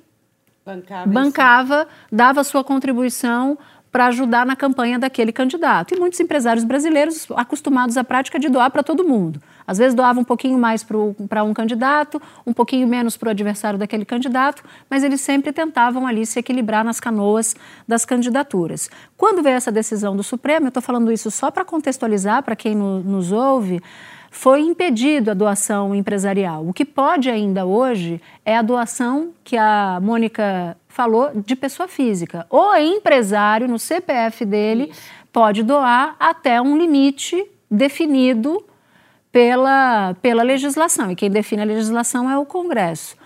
bancava, 0.65 1.11
bancava 1.11 1.89
dava 2.11 2.45
sua 2.45 2.63
contribuição 2.63 3.59
para 3.91 4.07
ajudar 4.07 4.47
na 4.47 4.57
campanha 4.57 4.99
daquele 4.99 5.33
candidato. 5.33 5.95
E 5.95 5.99
muitos 5.99 6.19
empresários 6.21 6.65
brasileiros 6.65 7.27
acostumados 7.37 7.97
à 7.97 8.05
prática 8.05 8.39
de 8.39 8.49
doar 8.49 8.71
para 8.71 8.83
todo 8.83 9.07
mundo. 9.07 9.41
Às 9.67 9.79
vezes 9.79 9.95
doava 9.95 10.21
um 10.21 10.25
pouquinho 10.25 10.59
mais 10.59 10.85
para 10.85 11.43
um 11.43 11.55
candidato, 11.55 12.21
um 12.47 12.53
pouquinho 12.53 12.87
menos 12.87 13.17
para 13.17 13.29
o 13.29 13.31
adversário 13.31 13.79
daquele 13.79 14.05
candidato, 14.05 14.63
mas 14.89 15.03
eles 15.03 15.21
sempre 15.21 15.53
tentavam 15.53 16.07
ali 16.07 16.27
se 16.27 16.39
equilibrar 16.39 16.85
nas 16.85 17.01
canoas 17.01 17.55
das 17.87 18.05
candidaturas. 18.05 18.91
Quando 19.17 19.43
veio 19.43 19.57
essa 19.57 19.73
decisão 19.73 20.17
do 20.17 20.23
Supremo, 20.23 20.67
eu 20.67 20.69
estou 20.69 20.83
falando 20.83 21.11
isso 21.11 21.31
só 21.31 21.51
para 21.51 21.65
contextualizar 21.65 22.43
para 22.43 22.55
quem 22.55 22.75
no, 22.75 23.01
nos 23.01 23.33
ouve, 23.33 23.81
foi 24.35 24.61
impedido 24.63 25.31
a 25.31 25.35
doação 25.35 25.95
empresarial. 25.95 26.67
O 26.67 26.73
que 26.73 26.85
pode 26.85 27.31
ainda 27.31 27.65
hoje 27.65 28.21
é 28.45 28.57
a 28.57 28.63
doação 28.63 29.31
que 29.45 29.57
a 29.57 30.01
Mônica 30.03 30.77
falou 30.89 31.31
de 31.35 31.55
pessoa 31.55 31.87
física. 31.87 32.45
O 32.51 32.75
empresário, 32.75 33.69
no 33.69 33.79
CPF 33.79 34.45
dele, 34.45 34.89
Isso. 34.91 35.01
pode 35.33 35.63
doar 35.63 36.17
até 36.19 36.61
um 36.61 36.77
limite 36.77 37.47
definido 37.71 38.61
pela, 39.35 40.15
pela 40.23 40.45
legislação. 40.45 41.11
E 41.11 41.17
quem 41.17 41.29
define 41.29 41.63
a 41.63 41.65
legislação 41.65 42.31
é 42.31 42.39
o 42.39 42.47
Congresso. 42.47 43.17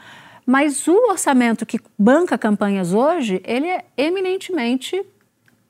Mas 0.47 0.89
o 0.89 0.97
orçamento 1.11 1.67
que 1.67 1.79
banca 1.99 2.39
campanhas 2.39 2.95
hoje, 2.95 3.43
ele 3.45 3.67
é 3.67 3.85
eminentemente 3.95 5.05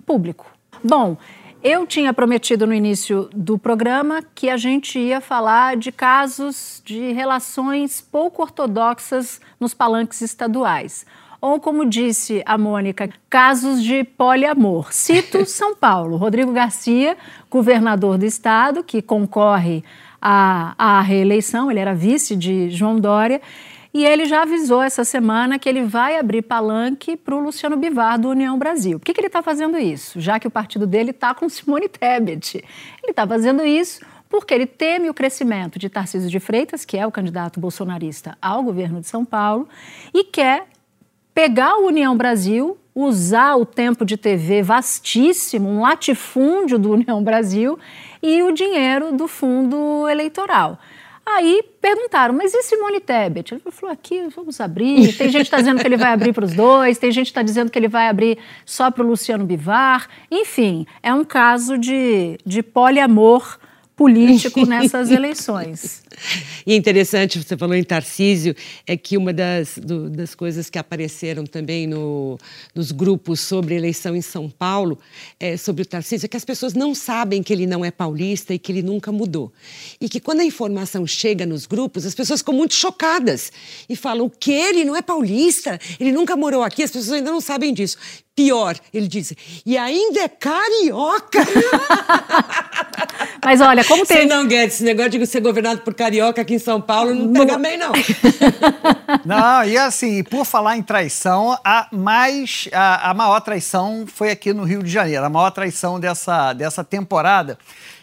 público. 0.07 0.47
Bom, 0.85 1.17
eu 1.61 1.85
tinha 1.89 2.15
prometido 2.15 2.69
no 2.69 2.73
início 2.73 3.29
do 3.35 3.59
programa 3.59 4.23
que 4.33 4.49
a 4.49 4.57
gente 4.57 4.97
ia 4.97 5.21
falar 5.21 5.77
de 5.77 5.91
casos 5.91 6.81
de 6.85 7.11
relações 7.11 8.01
pouco 8.01 8.41
ortodoxas 8.41 9.41
nos 9.59 9.75
palanques 9.75 10.21
estaduais. 10.21 11.05
Ou, 11.41 11.59
como 11.59 11.85
disse 11.85 12.45
a 12.47 12.57
Mônica, 12.57 13.11
casos 13.29 13.83
de 13.83 14.05
poliamor. 14.05 14.93
Cito 14.93 15.45
São 15.51 15.75
Paulo. 15.75 16.17
Rodrigo 16.17 16.53
Garcia, 16.53 17.17
governador 17.51 18.19
do 18.19 18.25
estado, 18.25 18.85
que 18.85 19.03
concorre 19.03 19.83
à, 20.21 20.75
à 20.79 21.01
reeleição, 21.01 21.71
ele 21.71 21.81
era 21.81 21.95
vice 21.95 22.37
de 22.37 22.71
João 22.71 22.99
Dória, 22.99 23.41
e 23.93 24.05
ele 24.05 24.27
já 24.27 24.43
avisou 24.43 24.83
essa 24.83 25.03
semana 25.03 25.59
que 25.59 25.69
ele 25.69 25.83
vai 25.83 26.19
abrir 26.19 26.43
palanque 26.43 27.17
para 27.17 27.35
o 27.35 27.41
Luciano 27.41 27.77
Bivar 27.77 28.19
do 28.19 28.29
União 28.29 28.59
Brasil. 28.59 28.99
Por 28.99 29.07
que, 29.07 29.15
que 29.15 29.21
ele 29.21 29.29
está 29.29 29.43
fazendo 29.43 29.79
isso? 29.79 30.21
Já 30.21 30.39
que 30.39 30.47
o 30.47 30.51
partido 30.51 30.87
dele 30.87 31.11
está 31.11 31.35
com 31.35 31.49
Simone 31.51 31.89
Tebet. 31.89 32.59
Ele 33.03 33.11
está 33.11 33.27
fazendo 33.27 33.65
isso 33.65 34.01
porque 34.29 34.53
ele 34.53 34.67
teme 34.67 35.09
o 35.09 35.15
crescimento 35.15 35.79
de 35.79 35.89
Tarcísio 35.89 36.29
de 36.29 36.39
Freitas, 36.39 36.85
que 36.85 36.99
é 36.99 37.07
o 37.07 37.11
candidato 37.11 37.59
bolsonarista 37.59 38.37
ao 38.43 38.63
governo 38.63 39.01
de 39.01 39.07
São 39.07 39.25
Paulo, 39.25 39.67
e 40.13 40.23
quer 40.23 40.67
pegar 41.33 41.71
a 41.71 41.79
União 41.79 42.17
Brasil, 42.17 42.77
usar 43.01 43.55
o 43.55 43.65
tempo 43.65 44.05
de 44.05 44.17
TV 44.17 44.61
vastíssimo, 44.61 45.69
um 45.69 45.83
latifúndio 45.83 46.79
do 46.79 46.93
União 46.93 47.23
Brasil 47.23 47.79
e 48.21 48.43
o 48.43 48.51
dinheiro 48.51 49.13
do 49.13 49.29
fundo 49.29 50.09
eleitoral. 50.09 50.79
Aí 51.25 51.63
perguntaram, 51.81 52.35
mas 52.35 52.53
e 52.55 52.63
Simone 52.63 53.01
Tebet? 53.01 53.55
Ele 53.55 53.63
falou, 53.71 53.93
aqui 53.93 54.27
vamos 54.35 54.61
abrir. 54.61 55.13
Tem 55.17 55.29
gente 55.29 55.43
que 55.43 55.47
está 55.47 55.59
dizendo 55.59 55.81
que 55.81 55.87
ele 55.87 55.97
vai 55.97 56.13
abrir 56.13 56.33
para 56.33 56.45
os 56.45 56.55
dois, 56.55 56.99
tem 56.99 57.13
gente 57.13 57.27
que 57.27 57.31
está 57.31 57.43
dizendo 57.43 57.71
que 57.71 57.79
ele 57.79 57.87
vai 57.87 58.09
abrir 58.09 58.39
só 58.65 58.91
para 58.91 59.05
o 59.05 59.07
Luciano 59.07 59.45
Bivar. 59.45 60.09
Enfim, 60.31 60.85
é 61.01 61.15
um 61.15 61.25
caso 61.25 61.79
de, 61.79 62.39
de 62.45 62.63
poliamor 62.63 63.59
político 63.99 64.65
nessas 64.65 65.11
eleições. 65.11 66.03
E 66.65 66.73
é 66.73 66.77
interessante, 66.77 67.43
você 67.43 67.57
falou 67.57 67.75
em 67.75 67.83
Tarcísio, 67.83 68.55
é 68.87 68.97
que 68.97 69.17
uma 69.17 69.33
das, 69.33 69.77
do, 69.77 70.09
das 70.09 70.37
coisas 70.37 70.71
que 70.71 70.79
apareceram 70.79 71.45
também 71.45 71.87
no, 71.87 72.39
nos 72.75 72.93
grupos 72.93 73.41
sobre 73.41 73.75
eleição 73.75 74.15
em 74.15 74.23
São 74.23 74.49
Paulo, 74.49 74.99
é, 75.41 75.57
sobre 75.57 75.83
o 75.83 75.87
Tarcísio, 75.87 76.27
é 76.27 76.29
que 76.29 76.37
as 76.37 76.45
pessoas 76.45 76.75
não 76.75 76.95
sabem 76.95 77.43
que 77.43 77.53
ele 77.53 77.67
não 77.67 77.85
é 77.85 77.91
paulista 77.91 78.55
e 78.55 78.59
que 78.59 78.71
ele 78.71 78.83
nunca 78.83 79.11
mudou. 79.11 79.53
E 80.01 80.09
que 80.09 80.21
quando 80.21 80.41
a 80.41 80.45
informação 80.45 81.05
chega 81.05 81.45
nos 81.45 81.67
grupos, 81.67 82.07
as 82.07 82.15
pessoas 82.15 82.41
ficam 82.41 82.55
muito 82.55 82.75
chocadas 82.75 83.51
e 83.89 83.97
falam: 83.97 84.27
o 84.27 84.31
que? 84.31 84.53
Ele 84.53 84.85
não 84.85 84.95
é 84.95 85.03
paulista? 85.03 85.79
Ele 85.99 86.13
nunca 86.13 86.37
morou 86.37 86.63
aqui? 86.63 86.85
As 86.85 86.91
pessoas 86.91 87.13
ainda 87.13 87.33
não 87.33 87.41
sabem 87.41 87.75
disso. 87.75 87.99
Pior, 88.39 88.77
ele 88.95 89.09
diz, 89.09 89.35
e 89.67 89.77
ainda 89.77 90.21
é 90.21 90.29
carioca. 90.29 91.41
Mas 93.45 93.61
olha, 93.61 93.83
como 93.83 94.07
tem. 94.07 94.19
Você 94.19 94.27
não, 94.27 94.47
Guedes, 94.47 94.77
esse 94.77 94.85
negócio 94.85 95.11
de 95.11 95.27
ser 95.27 95.41
governado 95.41 95.81
por 95.81 95.93
carioca 95.93 96.43
aqui 96.43 96.55
em 96.55 96.59
São 96.61 96.81
Paulo 96.81 97.13
não 97.13 97.33
pega 97.33 97.59
bem, 97.59 97.77
não. 97.77 97.91
não, 99.27 99.65
e 99.65 99.77
assim, 99.77 100.23
por 100.23 100.45
falar 100.45 100.77
em 100.77 100.85
traição, 100.85 101.59
a, 101.65 101.89
mais, 101.91 102.69
a, 102.73 103.11
a 103.11 103.15
maior 103.15 103.41
traição 103.41 104.05
foi 104.07 104.31
aqui 104.31 104.53
no 104.53 104.63
Rio 104.63 104.85
de 104.85 104.91
Janeiro, 104.91 105.25
a 105.25 105.29
maior 105.29 105.51
traição 105.51 105.99
dessa, 105.99 106.53
dessa 106.53 106.85
temporada 106.85 107.59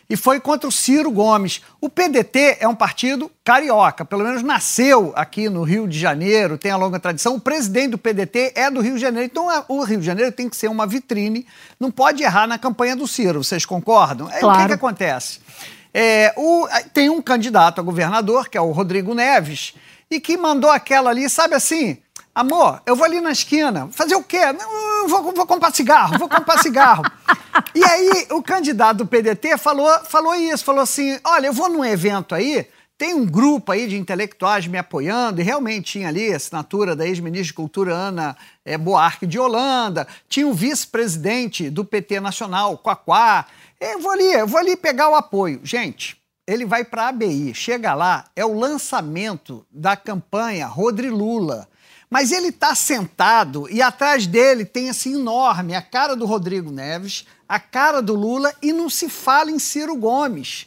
e 0.09 0.15
foi 0.15 0.39
contra 0.39 0.67
o 0.67 0.71
Ciro 0.71 1.11
Gomes. 1.11 1.61
O 1.81 1.89
PDT 1.89 2.57
é 2.59 2.67
um 2.67 2.75
partido 2.75 3.31
carioca, 3.43 4.05
pelo 4.05 4.23
menos 4.23 4.43
nasceu 4.43 5.11
aqui 5.15 5.49
no 5.49 5.63
Rio 5.63 5.87
de 5.87 5.97
Janeiro, 5.97 6.57
tem 6.57 6.71
a 6.71 6.77
longa 6.77 6.99
tradição. 6.99 7.35
O 7.35 7.39
presidente 7.39 7.91
do 7.91 7.97
PDT 7.97 8.53
é 8.55 8.69
do 8.69 8.81
Rio 8.81 8.95
de 8.95 9.01
Janeiro, 9.01 9.29
então 9.31 9.47
o 9.67 9.83
Rio 9.83 9.99
de 9.99 10.05
Janeiro 10.05 10.31
tem 10.31 10.49
que 10.49 10.55
ser 10.55 10.67
uma 10.67 10.85
vitrine, 10.85 11.45
não 11.79 11.91
pode 11.91 12.23
errar 12.23 12.47
na 12.47 12.57
campanha 12.57 12.95
do 12.95 13.07
Ciro, 13.07 13.43
vocês 13.43 13.65
concordam? 13.65 14.27
Claro. 14.27 14.45
É, 14.45 14.49
o 14.49 14.61
que, 14.61 14.67
que 14.67 14.73
acontece? 14.73 15.39
É, 15.93 16.33
o, 16.35 16.67
tem 16.93 17.09
um 17.09 17.21
candidato 17.21 17.79
a 17.79 17.83
governador, 17.83 18.49
que 18.49 18.57
é 18.57 18.61
o 18.61 18.71
Rodrigo 18.71 19.13
Neves, 19.13 19.73
e 20.11 20.19
que 20.19 20.37
mandou 20.37 20.69
aquela 20.69 21.09
ali, 21.09 21.29
sabe 21.29 21.55
assim, 21.55 21.97
amor, 22.35 22.81
eu 22.85 22.97
vou 22.97 23.05
ali 23.05 23.21
na 23.21 23.31
esquina, 23.31 23.87
fazer 23.91 24.15
o 24.15 24.23
quê? 24.23 24.51
Não, 24.51 25.07
vou, 25.07 25.31
vou 25.31 25.47
comprar 25.47 25.73
cigarro, 25.73 26.19
vou 26.19 26.27
comprar 26.27 26.57
cigarro. 26.61 27.03
e 27.73 27.83
aí 27.83 28.27
o 28.31 28.43
candidato 28.43 28.97
do 28.97 29.07
PDT 29.07 29.57
falou, 29.57 29.89
falou 30.03 30.35
isso, 30.35 30.65
falou 30.65 30.81
assim, 30.81 31.17
olha, 31.23 31.47
eu 31.47 31.53
vou 31.53 31.69
num 31.69 31.85
evento 31.85 32.35
aí, 32.35 32.67
tem 32.97 33.13
um 33.13 33.25
grupo 33.25 33.71
aí 33.71 33.87
de 33.87 33.97
intelectuais 33.97 34.67
me 34.67 34.77
apoiando, 34.77 35.39
e 35.39 35.43
realmente 35.43 35.93
tinha 35.93 36.09
ali 36.09 36.33
a 36.33 36.35
assinatura 36.35 36.95
da 36.95 37.07
ex-ministra 37.07 37.47
de 37.47 37.53
Cultura 37.53 37.93
Ana 37.93 38.35
é, 38.65 38.77
Buarque 38.77 39.25
de 39.25 39.39
Holanda, 39.39 40.05
tinha 40.27 40.47
o 40.47 40.53
vice-presidente 40.53 41.69
do 41.69 41.85
PT 41.85 42.19
Nacional, 42.19 42.77
Quaquá. 42.77 43.45
Eu 43.79 43.99
vou 43.99 44.11
ali, 44.11 44.33
eu 44.33 44.47
vou 44.47 44.59
ali 44.59 44.75
pegar 44.75 45.09
o 45.09 45.15
apoio. 45.15 45.59
Gente, 45.63 46.17
ele 46.47 46.65
vai 46.65 46.85
para 46.85 47.03
a 47.03 47.07
ABI, 47.09 47.53
chega 47.53 47.93
lá, 47.93 48.25
é 48.35 48.45
o 48.45 48.57
lançamento 48.57 49.65
da 49.71 49.95
campanha 49.95 50.67
Rodri 50.67 51.09
Lula. 51.09 51.67
Mas 52.15 52.31
ele 52.31 52.47
está 52.47 52.73
sentado 52.73 53.67
e 53.69 53.81
atrás 53.81 54.25
dele 54.25 54.63
tem 54.63 54.89
assim 54.89 55.15
enorme 55.15 55.75
a 55.75 55.81
cara 55.81 56.15
do 56.15 56.25
Rodrigo 56.25 56.71
Neves, 56.71 57.25
a 57.45 57.59
cara 57.59 58.01
do 58.01 58.15
Lula 58.15 58.53
e 58.61 58.71
não 58.71 58.89
se 58.89 59.09
fala 59.09 59.51
em 59.51 59.59
Ciro 59.59 59.97
Gomes. 59.97 60.65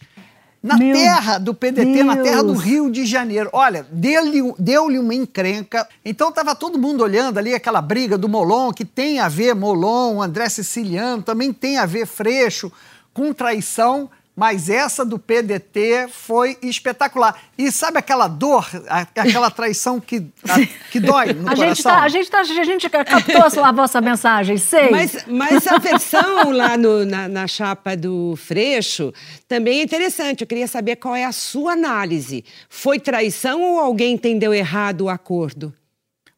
Na 0.63 0.77
Meu 0.77 0.95
terra 0.95 1.39
do 1.39 1.55
PDT, 1.55 1.91
Deus. 1.91 2.05
na 2.05 2.17
terra 2.19 2.43
do 2.43 2.53
Rio 2.53 2.91
de 2.91 3.07
Janeiro. 3.07 3.49
Olha, 3.55 3.87
deu-lhe 3.91 4.43
deu 4.59 4.89
uma 4.89 5.15
encrenca. 5.15 5.89
Então 6.05 6.29
estava 6.29 6.55
todo 6.55 6.79
mundo 6.79 7.03
olhando 7.03 7.39
ali 7.39 7.55
aquela 7.55 7.81
briga 7.81 8.19
do 8.19 8.29
Molon, 8.29 8.71
que 8.71 8.85
tem 8.85 9.19
a 9.19 9.29
ver 9.31 9.55
Molon, 9.55 10.21
André 10.21 10.51
Siciliano, 10.51 11.23
também 11.23 11.51
tem 11.51 11.79
a 11.79 11.87
ver 11.87 12.07
Freixo, 12.07 12.71
com 13.15 13.33
traição 13.33 14.11
mas 14.39 14.71
essa 14.71 15.05
do 15.05 15.19
PDT 15.19 16.07
foi 16.13 16.57
espetacular. 16.63 17.37
E 17.59 17.73
sabe 17.73 17.99
aquela 17.99 18.29
dor, 18.29 18.65
aquela 18.89 19.51
traição 19.51 19.99
que, 19.99 20.25
a, 20.49 20.65
que 20.93 21.01
dói 21.01 21.33
no 21.33 21.49
a 21.49 21.57
coração? 21.57 21.67
Gente 21.67 21.83
tá, 21.83 22.03
a, 22.03 22.09
gente 22.09 22.31
tá, 22.31 22.39
a 22.39 22.45
gente 22.45 22.89
captou 22.89 23.65
a 23.65 23.73
vossa 23.73 24.01
mensagem, 24.01 24.57
sei. 24.57 24.91
Mas, 24.91 25.27
mas 25.27 25.67
a 25.67 25.79
versão 25.79 26.53
lá 26.53 26.77
no, 26.77 27.05
na, 27.05 27.27
na 27.27 27.49
chapa 27.49 27.97
do 27.97 28.37
Freixo 28.37 29.13
também 29.49 29.81
é 29.81 29.83
interessante. 29.83 30.43
Eu 30.43 30.47
queria 30.47 30.69
saber 30.69 30.95
qual 30.97 31.17
é 31.17 31.25
a 31.25 31.33
sua 31.33 31.73
análise. 31.73 32.45
Foi 32.69 33.01
traição 33.01 33.61
ou 33.61 33.81
alguém 33.81 34.15
entendeu 34.15 34.55
errado 34.55 35.01
o 35.01 35.09
acordo? 35.09 35.75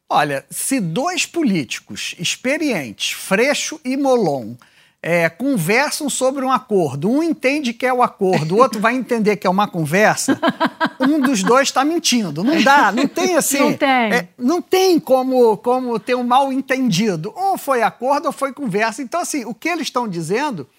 Olha, 0.09 0.43
se 0.49 0.79
dois 0.79 1.27
políticos 1.27 2.15
experientes, 2.17 3.11
Freixo 3.11 3.79
e 3.85 3.95
Molon, 3.95 4.55
é, 5.03 5.27
conversam 5.29 6.09
sobre 6.09 6.45
um 6.45 6.51
acordo. 6.51 7.09
Um 7.09 7.23
entende 7.23 7.73
que 7.73 7.85
é 7.85 7.93
o 7.93 8.03
acordo, 8.03 8.55
o 8.55 8.59
outro 8.59 8.79
vai 8.79 8.95
entender 8.95 9.37
que 9.37 9.47
é 9.47 9.49
uma 9.49 9.67
conversa. 9.67 10.39
Um 10.99 11.19
dos 11.19 11.41
dois 11.41 11.69
está 11.69 11.83
mentindo. 11.83 12.43
Não 12.43 12.61
dá, 12.61 12.91
não 12.91 13.07
tem 13.07 13.35
assim. 13.35 13.59
Não 13.59 13.73
tem. 13.73 13.89
É, 13.89 14.27
não 14.37 14.61
tem 14.61 14.99
como, 14.99 15.57
como 15.57 15.99
ter 15.99 16.15
um 16.15 16.23
mal 16.23 16.53
entendido. 16.53 17.33
Ou 17.35 17.57
foi 17.57 17.81
acordo 17.81 18.27
ou 18.27 18.31
foi 18.31 18.53
conversa. 18.53 19.01
Então, 19.01 19.21
assim, 19.21 19.43
o 19.45 19.53
que 19.53 19.69
eles 19.69 19.87
estão 19.87 20.07
dizendo 20.07 20.69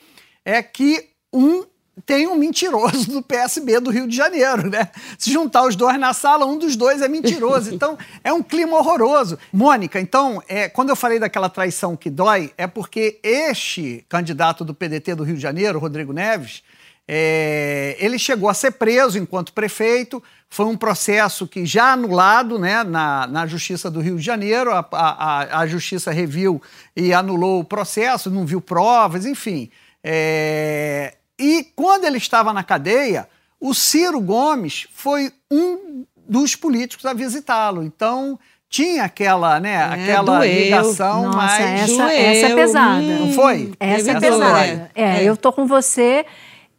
é 0.44 0.62
que 0.62 1.08
um 1.32 1.64
tem 2.07 2.26
um 2.26 2.37
mentiroso 2.37 3.11
do 3.11 3.22
PSB 3.22 3.78
do 3.78 3.90
Rio 3.90 4.09
de 4.09 4.16
Janeiro, 4.16 4.68
né? 4.68 4.88
Se 5.18 5.31
juntar 5.31 5.66
os 5.66 5.76
dois 5.76 5.98
na 5.98 6.14
sala, 6.14 6.46
um 6.46 6.57
dos 6.57 6.74
dois 6.74 7.02
é 7.02 7.09
mentiroso. 7.09 7.72
Então, 7.83 7.98
é 8.22 8.33
um 8.33 8.42
clima 8.42 8.76
horroroso. 8.76 9.38
Mônica, 9.52 9.98
então, 9.98 10.42
é, 10.46 10.68
quando 10.68 10.90
eu 10.90 10.96
falei 10.96 11.18
daquela 11.18 11.48
traição 11.48 11.96
que 11.96 12.09
dói, 12.09 12.52
é 12.57 12.66
porque 12.66 13.18
este 13.22 14.05
candidato 14.09 14.64
do 14.64 14.74
PDT 14.74 15.14
do 15.14 15.24
Rio 15.24 15.37
de 15.37 15.42
Janeiro, 15.42 15.78
Rodrigo 15.78 16.12
Neves, 16.12 16.62
é, 17.09 17.96
ele 17.98 18.18
chegou 18.18 18.48
a 18.48 18.55
ser 18.55 18.72
preso 18.72 19.18
enquanto 19.18 19.52
prefeito. 19.52 20.22
Foi 20.48 20.66
um 20.66 20.76
processo 20.76 21.46
que 21.46 21.66
já 21.66 21.92
anulado 21.92 22.59
né, 22.59 22.85
na, 22.85 23.26
na 23.26 23.46
Justiça 23.46 23.90
do 23.90 24.00
Rio 24.00 24.16
de 24.16 24.22
Janeiro. 24.22 24.70
A, 24.70 24.87
a, 24.92 25.59
a 25.61 25.66
Justiça 25.66 26.12
reviu 26.12 26.62
e 26.94 27.12
anulou 27.12 27.61
o 27.61 27.64
processo, 27.64 28.31
não 28.31 28.46
viu 28.46 28.61
provas, 28.61 29.26
enfim. 29.26 29.70
É, 30.05 31.14
e 31.38 31.66
quando 31.75 32.05
ele 32.05 32.18
estava 32.18 32.53
na 32.53 32.62
cadeia, 32.62 33.29
o 33.61 33.75
Ciro 33.75 34.21
Gomes 34.21 34.87
foi 34.92 35.31
um 35.51 36.05
dos 36.29 36.55
políticos 36.57 37.05
a 37.07 37.12
visitá-lo. 37.12 37.83
Então, 37.83 38.38
tinha 38.68 39.05
aquela, 39.05 39.61
né, 39.61 39.75
É, 39.75 39.83
aquela 39.83 40.38
doeu. 40.38 40.53
ligação 40.53 41.25
Nossa, 41.25 41.37
mais... 41.37 41.83
essa, 41.83 41.92
doeu. 41.97 42.09
essa 42.09 42.47
é 42.47 42.55
pesada. 42.55 43.03
Hum. 43.03 43.18
Não 43.27 43.33
foi? 43.35 43.73
Essa 43.79 44.11
é 44.12 44.21
pesada. 44.21 44.90
É, 44.95 45.03
É. 45.03 45.25
eu 45.25 45.37
tô 45.37 45.53
com 45.53 45.66
você 45.66 46.25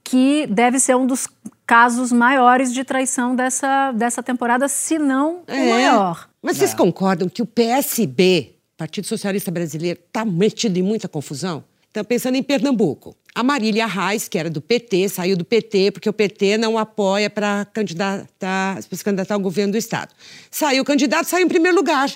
que 0.03 0.47
deve 0.47 0.79
ser 0.79 0.95
um 0.95 1.05
dos 1.05 1.27
casos 1.65 2.11
maiores 2.11 2.73
de 2.73 2.83
traição 2.83 3.35
dessa, 3.35 3.91
dessa 3.93 4.21
temporada, 4.23 4.67
se 4.67 4.97
não 4.99 5.37
o 5.47 5.51
É. 5.51 5.69
maior. 5.69 6.27
Mas 6.41 6.57
vocês 6.57 6.73
concordam 6.73 7.29
que 7.29 7.41
o 7.41 7.45
PSB, 7.45 8.55
Partido 8.75 9.07
Socialista 9.07 9.49
Brasileiro, 9.51 9.99
está 10.05 10.25
metido 10.25 10.75
em 10.77 10.81
muita 10.83 11.07
confusão? 11.07 11.63
Então, 11.89 12.03
pensando 12.03 12.35
em 12.35 12.43
Pernambuco, 12.43 13.15
a 13.35 13.43
Marília 13.43 13.85
Reis, 13.87 14.27
que 14.27 14.37
era 14.37 14.49
do 14.49 14.61
PT, 14.61 15.09
saiu 15.09 15.35
do 15.35 15.43
PT 15.43 15.91
porque 15.91 16.07
o 16.09 16.13
PT 16.13 16.57
não 16.57 16.77
apoia 16.77 17.29
para 17.29 17.65
candidatar, 17.73 18.81
se 18.81 19.03
candidatar 19.03 19.33
ao 19.33 19.39
governo 19.39 19.71
do 19.71 19.77
Estado. 19.77 20.13
Saiu 20.51 20.83
o 20.83 20.85
candidato, 20.85 21.25
saiu 21.25 21.45
em 21.45 21.49
primeiro 21.49 21.75
lugar. 21.75 22.11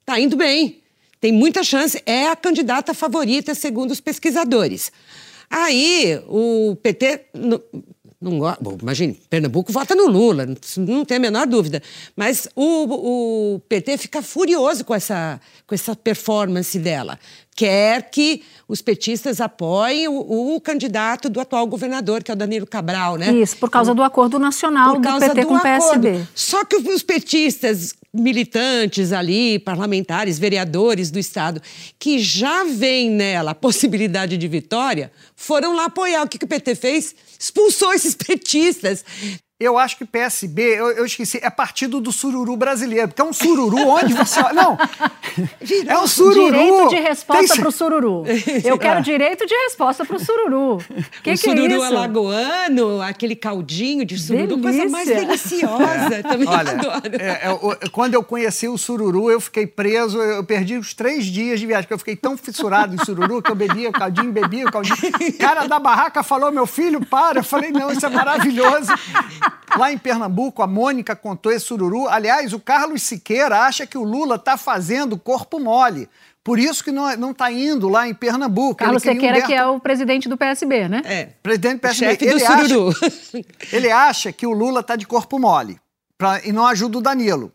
Está 0.00 0.18
indo 0.18 0.36
bem. 0.36 0.80
Tem 1.20 1.30
muita 1.30 1.62
chance. 1.62 2.02
É 2.06 2.28
a 2.28 2.36
candidata 2.36 2.94
favorita, 2.94 3.54
segundo 3.54 3.90
os 3.90 4.00
pesquisadores. 4.00 4.90
Aí, 5.50 6.18
o 6.26 6.74
PT. 6.82 7.26
Não, 7.34 7.60
não 8.20 8.38
bom, 8.60 8.78
imagine, 8.80 9.20
Pernambuco 9.28 9.72
vota 9.72 9.96
no 9.96 10.06
Lula, 10.06 10.46
não- 10.46 10.56
não 10.78 11.04
tem 11.04 11.16
a 11.16 11.20
menor 11.20 11.46
dúvida. 11.46 11.82
Mas 12.16 12.48
o, 12.54 13.54
o 13.54 13.60
PT 13.68 13.98
fica 13.98 14.22
furioso 14.22 14.84
com 14.84 14.94
essa, 14.94 15.40
com 15.66 15.74
essa 15.74 15.94
performance 15.96 16.78
dela. 16.78 17.18
Quer 17.54 18.10
que 18.10 18.42
os 18.66 18.80
petistas 18.80 19.40
apoiem 19.40 20.08
o, 20.08 20.54
o 20.56 20.60
candidato 20.60 21.28
do 21.28 21.38
atual 21.38 21.66
governador, 21.66 22.22
que 22.22 22.30
é 22.30 22.34
o 22.34 22.36
Danilo 22.36 22.66
Cabral, 22.66 23.16
né? 23.16 23.30
Isso, 23.32 23.56
por 23.58 23.68
causa 23.68 23.94
do 23.94 24.02
acordo 24.02 24.38
nacional 24.38 24.94
Por 24.94 25.02
do 25.02 25.18
PT 25.18 25.42
do 25.42 25.46
com 25.46 25.56
o 25.56 25.60
PSB. 25.60 26.08
acordo. 26.08 26.28
Só 26.34 26.64
que 26.64 26.76
os 26.76 27.02
petistas 27.02 27.94
militantes 28.12 29.12
ali, 29.12 29.58
parlamentares, 29.58 30.38
vereadores 30.38 31.10
do 31.10 31.18
Estado, 31.18 31.60
que 31.98 32.18
já 32.18 32.64
veem 32.64 33.10
nela 33.10 33.52
a 33.52 33.54
possibilidade 33.54 34.36
de 34.36 34.48
vitória, 34.48 35.12
foram 35.36 35.74
lá 35.74 35.86
apoiar. 35.86 36.22
O 36.22 36.28
que, 36.28 36.38
que 36.38 36.44
o 36.44 36.48
PT 36.48 36.74
fez? 36.74 37.14
Expulsou 37.38 37.92
esses 37.92 38.14
petistas. 38.16 39.04
Eu 39.62 39.78
acho 39.78 39.96
que 39.96 40.04
PSB, 40.04 40.62
eu, 40.62 40.90
eu 40.90 41.06
esqueci, 41.06 41.38
é 41.42 41.48
partido 41.48 42.00
do 42.00 42.10
sururu 42.10 42.56
brasileiro, 42.56 43.08
porque 43.08 43.22
é 43.22 43.24
um 43.24 43.32
sururu 43.32 43.76
onde 43.88 44.12
você. 44.12 44.40
Não! 44.52 44.76
É 45.86 45.96
um 45.96 46.06
sururu! 46.06 46.50
Direito 46.50 46.88
de 46.90 46.96
resposta 46.96 47.56
para 47.56 47.68
o 47.68 47.72
sururu. 47.72 48.24
Eu 48.64 48.76
quero 48.76 49.00
direito 49.02 49.46
de 49.46 49.54
resposta 49.54 50.04
para 50.04 50.16
o 50.16 50.20
sururu. 50.20 50.78
Que 51.22 51.30
o 51.30 51.32
que 51.32 51.36
sururu 51.36 51.72
é 51.72 51.76
isso? 51.76 51.84
alagoano, 51.84 53.00
aquele 53.00 53.34
caldinho 53.36 54.04
de 54.04 54.18
sururu, 54.18 54.58
coisa 54.60 54.84
mais 54.88 55.06
Delícia. 55.06 55.26
deliciosa. 55.26 56.22
Também 56.22 56.48
Olha, 56.48 56.70
adoro. 56.72 57.02
é, 57.18 57.84
é, 57.84 57.88
quando 57.90 58.14
eu 58.14 58.22
conheci 58.22 58.68
o 58.68 58.76
sururu, 58.76 59.30
eu 59.30 59.40
fiquei 59.40 59.66
preso, 59.66 60.18
eu 60.18 60.44
perdi 60.44 60.76
os 60.76 60.92
três 60.92 61.24
dias 61.24 61.60
de 61.60 61.66
viagem, 61.66 61.84
porque 61.84 61.94
eu 61.94 61.98
fiquei 61.98 62.16
tão 62.16 62.36
fissurado 62.36 62.94
em 62.94 63.04
sururu 63.04 63.40
que 63.40 63.50
eu 63.50 63.54
bebia 63.54 63.88
o 63.88 63.92
caldinho, 63.92 64.32
bebia 64.32 64.66
o 64.66 64.72
caldinho. 64.72 64.96
O 64.96 65.38
cara 65.38 65.66
da 65.66 65.78
barraca 65.78 66.22
falou, 66.22 66.50
meu 66.50 66.66
filho, 66.66 67.04
para. 67.06 67.40
Eu 67.40 67.44
falei, 67.44 67.70
não, 67.70 67.90
isso 67.90 68.04
é 68.04 68.10
maravilhoso. 68.10 68.92
Lá 69.76 69.90
em 69.92 69.96
Pernambuco, 69.98 70.62
a 70.62 70.66
Mônica 70.66 71.16
contou 71.16 71.50
esse 71.50 71.64
sururu. 71.66 72.06
Aliás, 72.08 72.52
o 72.52 72.60
Carlos 72.60 73.02
Siqueira 73.02 73.60
acha 73.62 73.86
que 73.86 73.96
o 73.96 74.02
Lula 74.04 74.36
está 74.36 74.56
fazendo 74.56 75.16
corpo 75.16 75.58
mole. 75.58 76.08
Por 76.44 76.58
isso 76.58 76.82
que 76.82 76.90
não 76.90 77.30
está 77.30 77.50
indo 77.52 77.88
lá 77.88 78.06
em 78.08 78.12
Pernambuco. 78.14 78.74
Carlos 78.76 79.04
Ele 79.04 79.14
queria 79.14 79.28
Sequeira, 79.34 79.46
que 79.46 79.54
é 79.54 79.62
Humberto- 79.64 79.76
o 79.76 79.80
presidente 79.80 80.28
do 80.28 80.36
PSB, 80.36 80.88
né? 80.88 81.02
É. 81.04 81.24
Presidente 81.42 81.76
do 81.76 81.80
PSB. 81.82 82.06
Chefe 82.10 82.24
do 82.26 82.30
ele 82.32 82.44
acha- 82.44 82.68
sururu. 82.68 82.94
ele 83.72 83.90
acha 83.90 84.32
que 84.32 84.46
o 84.46 84.50
Lula 84.52 84.80
está 84.80 84.96
de 84.96 85.06
corpo 85.06 85.38
mole 85.38 85.78
pra- 86.18 86.40
e 86.44 86.52
não 86.52 86.66
ajuda 86.66 86.98
o 86.98 87.00
Danilo. 87.00 87.52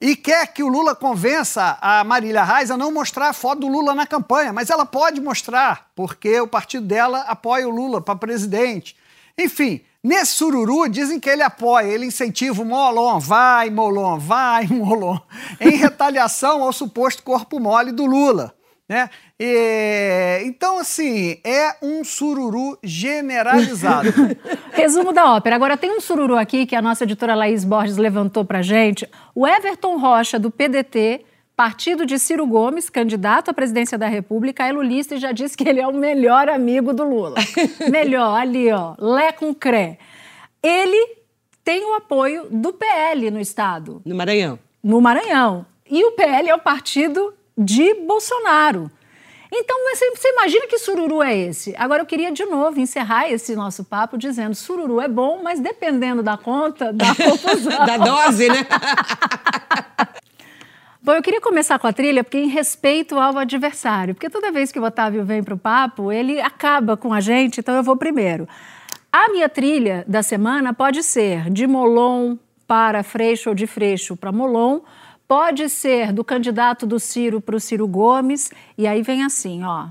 E 0.00 0.16
quer 0.16 0.46
que 0.48 0.62
o 0.62 0.68
Lula 0.68 0.94
convença 0.94 1.78
a 1.80 2.02
Marília 2.04 2.42
Reis 2.42 2.70
a 2.70 2.76
não 2.76 2.90
mostrar 2.90 3.28
a 3.28 3.32
foto 3.34 3.60
do 3.60 3.68
Lula 3.68 3.94
na 3.94 4.06
campanha, 4.06 4.52
mas 4.52 4.70
ela 4.70 4.84
pode 4.86 5.20
mostrar, 5.20 5.90
porque 5.94 6.40
o 6.40 6.46
partido 6.48 6.86
dela 6.86 7.20
apoia 7.28 7.68
o 7.68 7.70
Lula 7.70 8.00
para 8.00 8.16
presidente. 8.16 8.96
Enfim, 9.38 9.82
nesse 10.02 10.32
sururu 10.32 10.88
dizem 10.88 11.20
que 11.20 11.28
ele 11.28 11.42
apoia, 11.42 11.86
ele 11.86 12.06
incentiva 12.06 12.62
o 12.62 12.64
Molon, 12.64 13.18
vai 13.18 13.70
Molon, 13.70 14.18
vai 14.18 14.66
Molon, 14.70 15.18
em 15.60 15.76
retaliação 15.76 16.62
ao 16.62 16.72
suposto 16.72 17.22
corpo 17.22 17.58
mole 17.58 17.92
do 17.92 18.06
Lula. 18.06 18.54
Né? 18.88 19.08
E, 19.38 20.42
então, 20.46 20.80
assim, 20.80 21.38
é 21.44 21.76
um 21.80 22.02
sururu 22.02 22.76
generalizado. 22.82 24.10
Resumo 24.74 25.12
da 25.12 25.32
ópera. 25.32 25.54
Agora, 25.54 25.76
tem 25.76 25.96
um 25.96 26.00
sururu 26.00 26.36
aqui 26.36 26.66
que 26.66 26.74
a 26.74 26.82
nossa 26.82 27.04
editora 27.04 27.36
Laís 27.36 27.64
Borges 27.64 27.96
levantou 27.96 28.44
pra 28.44 28.62
gente. 28.62 29.08
O 29.32 29.46
Everton 29.46 29.96
Rocha, 29.96 30.40
do 30.40 30.50
PDT, 30.50 31.24
partido 31.60 32.06
de 32.06 32.18
Ciro 32.18 32.46
Gomes, 32.46 32.88
candidato 32.88 33.50
à 33.50 33.52
presidência 33.52 33.98
da 33.98 34.06
República, 34.08 34.66
é 34.66 34.72
lulista 34.72 35.14
e 35.14 35.18
já 35.18 35.30
disse 35.30 35.54
que 35.54 35.68
ele 35.68 35.78
é 35.78 35.86
o 35.86 35.92
melhor 35.92 36.48
amigo 36.48 36.94
do 36.94 37.04
Lula. 37.04 37.34
melhor, 37.90 38.40
ali, 38.40 38.72
ó, 38.72 38.94
Lé 38.98 39.30
com 39.30 39.54
Cré. 39.54 39.98
Ele 40.62 41.18
tem 41.62 41.84
o 41.84 41.92
apoio 41.92 42.46
do 42.50 42.72
PL 42.72 43.30
no 43.30 43.38
Estado, 43.38 44.00
No 44.06 44.14
Maranhão. 44.14 44.58
no 44.82 45.02
Maranhão. 45.02 45.66
E 45.90 46.02
o 46.02 46.12
PL 46.12 46.48
é 46.48 46.54
o 46.54 46.58
partido 46.58 47.34
de 47.58 47.92
Bolsonaro. 48.06 48.90
Então, 49.52 49.76
você, 49.90 50.28
imagina 50.28 50.66
que 50.66 50.78
sururu 50.78 51.22
é 51.22 51.36
esse? 51.36 51.74
Agora, 51.76 52.00
eu 52.00 52.06
queria 52.06 52.32
de 52.32 52.46
novo 52.46 52.80
encerrar 52.80 53.30
esse 53.30 53.54
nosso 53.54 53.84
papo 53.84 54.16
dizendo: 54.16 54.54
sururu 54.54 54.98
é 54.98 55.08
bom, 55.08 55.42
mas 55.42 55.60
dependendo 55.60 56.22
da 56.22 56.38
conta, 56.38 56.90
dá 56.90 57.12
confusão. 57.14 57.84
Da 57.84 57.98
dose, 57.98 58.48
né? 58.48 58.66
Bom, 61.02 61.12
eu 61.12 61.22
queria 61.22 61.40
começar 61.40 61.78
com 61.78 61.86
a 61.86 61.94
trilha 61.94 62.22
porque 62.22 62.36
em 62.36 62.48
respeito 62.48 63.18
ao 63.18 63.38
adversário, 63.38 64.14
porque 64.14 64.28
toda 64.28 64.52
vez 64.52 64.70
que 64.70 64.78
o 64.78 64.82
Otávio 64.82 65.24
vem 65.24 65.42
para 65.42 65.54
o 65.54 65.58
papo, 65.58 66.12
ele 66.12 66.38
acaba 66.38 66.94
com 66.94 67.14
a 67.14 67.20
gente, 67.20 67.60
então 67.60 67.74
eu 67.74 67.82
vou 67.82 67.96
primeiro. 67.96 68.46
A 69.10 69.30
minha 69.30 69.48
trilha 69.48 70.04
da 70.06 70.22
semana 70.22 70.74
pode 70.74 71.02
ser 71.02 71.48
de 71.48 71.66
Molon 71.66 72.36
para 72.66 73.02
Freixo 73.02 73.48
ou 73.48 73.54
de 73.54 73.66
Freixo 73.66 74.14
para 74.14 74.30
Molon, 74.30 74.80
pode 75.26 75.70
ser 75.70 76.12
do 76.12 76.22
candidato 76.22 76.86
do 76.86 77.00
Ciro 77.00 77.40
para 77.40 77.56
o 77.56 77.60
Ciro 77.60 77.88
Gomes, 77.88 78.50
e 78.76 78.86
aí 78.86 79.00
vem 79.00 79.24
assim, 79.24 79.64
ó. 79.64 79.86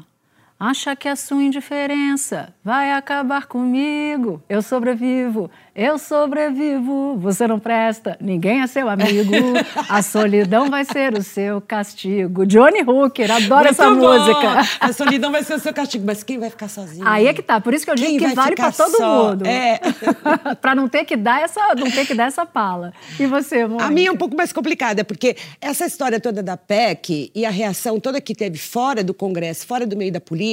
Acha 0.61 0.93
que 0.93 1.07
a 1.07 1.15
sua 1.15 1.41
indiferença 1.41 2.53
vai 2.61 2.91
acabar 2.91 3.45
comigo? 3.45 4.43
Eu 4.49 4.61
sobrevivo, 4.61 5.49
eu 5.73 5.97
sobrevivo. 5.97 7.15
Você 7.17 7.47
não 7.47 7.57
presta, 7.57 8.17
ninguém 8.19 8.59
é 8.59 8.67
seu 8.67 8.89
amigo. 8.89 9.31
A 9.87 10.01
solidão 10.01 10.69
vai 10.69 10.83
ser 10.83 11.13
o 11.13 11.23
seu 11.23 11.61
castigo. 11.61 12.45
Johnny 12.45 12.81
Hooker, 12.81 13.31
adoro 13.31 13.63
Muito 13.63 13.69
essa 13.69 13.89
bom. 13.89 13.95
música. 13.95 14.67
A 14.81 14.91
solidão 14.91 15.31
vai 15.31 15.43
ser 15.43 15.53
o 15.53 15.59
seu 15.59 15.73
castigo, 15.73 16.05
mas 16.05 16.23
quem 16.23 16.37
vai 16.37 16.49
ficar 16.49 16.67
sozinho? 16.67 17.07
Aí 17.07 17.27
é 17.27 17.33
que 17.33 17.41
tá, 17.41 17.61
por 17.61 17.73
isso 17.73 17.85
que 17.85 17.91
eu 17.91 17.95
digo 17.95 18.09
Quem 18.09 18.19
que 18.19 18.35
vale 18.35 18.57
para 18.57 18.73
todo 18.73 18.97
só? 18.97 19.29
mundo. 19.29 19.45
É. 19.47 19.79
para 20.59 20.75
não 20.75 20.89
ter 20.89 21.05
que 21.05 21.15
dar 21.15 21.41
essa, 21.41 21.73
não 21.73 21.89
ter 21.89 22.05
que 22.05 22.13
dar 22.13 22.25
essa 22.25 22.45
pala. 22.45 22.91
E 23.17 23.25
você, 23.25 23.65
Mônica? 23.65 23.85
A 23.85 23.89
minha 23.89 24.09
é 24.09 24.11
um 24.11 24.17
pouco 24.17 24.35
mais 24.35 24.51
complicada, 24.51 25.05
porque 25.05 25.37
essa 25.61 25.85
história 25.85 26.19
toda 26.19 26.43
da 26.43 26.57
PEC 26.57 27.31
e 27.33 27.45
a 27.45 27.49
reação 27.49 27.97
toda 27.97 28.19
que 28.19 28.35
teve 28.35 28.57
fora 28.57 29.01
do 29.01 29.13
Congresso, 29.13 29.65
fora 29.65 29.87
do 29.87 29.95
meio 29.95 30.11
da 30.11 30.19
política, 30.19 30.48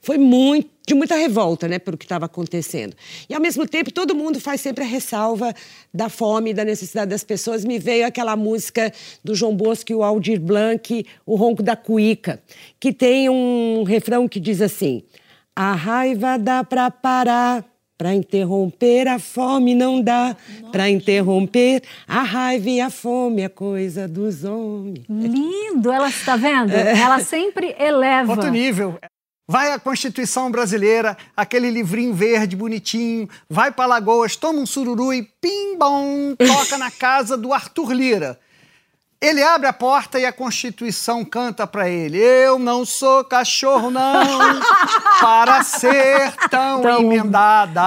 foi 0.00 0.18
muito 0.18 0.78
de 0.88 0.94
muita 0.94 1.14
revolta, 1.16 1.68
né, 1.68 1.78
pelo 1.78 1.98
que 1.98 2.06
estava 2.06 2.24
acontecendo. 2.24 2.96
E 3.28 3.34
ao 3.34 3.40
mesmo 3.40 3.68
tempo 3.68 3.92
todo 3.92 4.14
mundo 4.14 4.40
faz 4.40 4.62
sempre 4.62 4.82
a 4.82 4.86
ressalva 4.86 5.54
da 5.92 6.08
fome, 6.08 6.54
da 6.54 6.64
necessidade 6.64 7.10
das 7.10 7.22
pessoas. 7.22 7.62
Me 7.62 7.78
veio 7.78 8.06
aquela 8.06 8.34
música 8.34 8.90
do 9.22 9.34
João 9.34 9.54
Bosco 9.54 9.92
e 9.92 9.94
o 9.94 10.02
Aldir 10.02 10.40
Blanc, 10.40 11.04
o 11.26 11.36
Ronco 11.36 11.62
da 11.62 11.76
Cuíca, 11.76 12.40
que 12.80 12.90
tem 12.90 13.28
um 13.28 13.84
refrão 13.86 14.26
que 14.26 14.40
diz 14.40 14.62
assim: 14.62 15.02
A 15.54 15.74
raiva 15.74 16.38
dá 16.38 16.64
para 16.64 16.90
parar. 16.90 17.64
Para 17.98 18.14
interromper 18.14 19.08
a 19.08 19.18
fome 19.18 19.74
não 19.74 20.00
dá, 20.00 20.36
para 20.70 20.88
interromper 20.88 21.82
a 22.06 22.22
raiva 22.22 22.70
e 22.70 22.80
a 22.80 22.90
fome 22.90 23.42
é 23.42 23.48
coisa 23.48 24.06
dos 24.06 24.44
homens. 24.44 25.04
Lindo, 25.08 25.90
ela 25.90 26.08
está 26.08 26.36
vendo? 26.36 26.70
É. 26.72 26.96
Ela 26.96 27.18
sempre 27.18 27.74
eleva. 27.76 28.30
Outro 28.30 28.52
nível. 28.52 29.00
Vai 29.50 29.72
à 29.72 29.78
Constituição 29.78 30.50
Brasileira, 30.50 31.16
aquele 31.34 31.70
livrinho 31.70 32.12
verde 32.12 32.54
bonitinho, 32.54 33.26
vai 33.48 33.70
para 33.72 33.86
Lagoas, 33.86 34.36
toma 34.36 34.58
um 34.60 34.66
sururu 34.66 35.10
e 35.14 35.22
pim-bom, 35.22 36.34
toca 36.36 36.76
na 36.76 36.90
casa 36.92 37.34
do 37.34 37.54
Arthur 37.54 37.92
Lira. 37.92 38.38
Ele 39.20 39.42
abre 39.42 39.66
a 39.66 39.72
porta 39.72 40.20
e 40.20 40.24
a 40.24 40.32
Constituição 40.32 41.24
canta 41.24 41.66
para 41.66 41.88
ele: 41.88 42.18
Eu 42.18 42.56
não 42.56 42.84
sou 42.84 43.24
cachorro, 43.24 43.90
não, 43.90 44.22
para 45.20 45.64
ser 45.64 46.30
tão, 46.48 46.82
Tão- 46.82 47.00
emendada. 47.00 47.82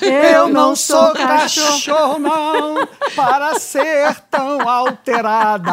Eu 0.00 0.48
não 0.48 0.76
sou 0.76 1.12
cachorro, 1.12 2.20
não, 2.20 2.86
para 3.16 3.58
ser 3.58 4.14
tão 4.30 4.60
alterada. 4.68 5.72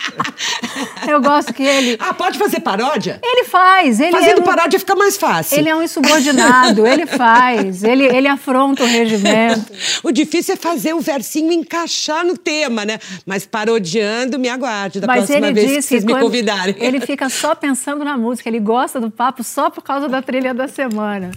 Eu 1.08 1.20
gosto 1.20 1.52
que 1.52 1.62
ele. 1.62 1.96
Ah, 2.00 2.12
pode 2.14 2.38
fazer 2.38 2.60
paródia? 2.60 3.20
Ele 3.22 3.44
faz. 3.44 4.00
Ele 4.00 4.12
Fazendo 4.12 4.38
é 4.38 4.40
um, 4.40 4.44
paródia 4.44 4.78
fica 4.78 4.94
mais 4.94 5.16
fácil. 5.16 5.58
Ele 5.58 5.68
é 5.68 5.74
um 5.76 5.82
insubordinado, 5.82 6.86
ele 6.86 7.06
faz. 7.06 7.82
Ele, 7.82 8.04
ele 8.06 8.28
afronta 8.28 8.82
o 8.82 8.86
regimento. 8.86 9.70
O 10.02 10.12
difícil 10.12 10.54
é 10.54 10.56
fazer 10.56 10.94
o 10.94 11.00
versinho 11.00 11.52
encaixar 11.52 12.24
no 12.24 12.36
tema, 12.36 12.84
né? 12.84 12.98
Mas 13.26 13.44
parodiando, 13.46 14.38
me 14.38 14.48
aguarde 14.48 15.00
da 15.00 15.06
Mas 15.06 15.26
próxima 15.26 15.46
ele 15.48 15.54
vez 15.54 15.66
que 15.76 15.82
vocês 15.82 16.04
me 16.04 16.12
quando- 16.12 16.22
convidarem. 16.22 16.74
Ele 16.78 17.00
fica 17.00 17.28
só 17.28 17.54
pensando 17.54 18.04
na 18.04 18.16
música, 18.16 18.48
ele 18.48 18.60
gosta 18.60 19.00
do 19.00 19.10
papo 19.10 19.42
só 19.44 19.68
por 19.70 19.82
causa 19.82 20.08
da 20.08 20.22
trilha 20.22 20.54
da 20.54 20.68
semana. 20.68 21.30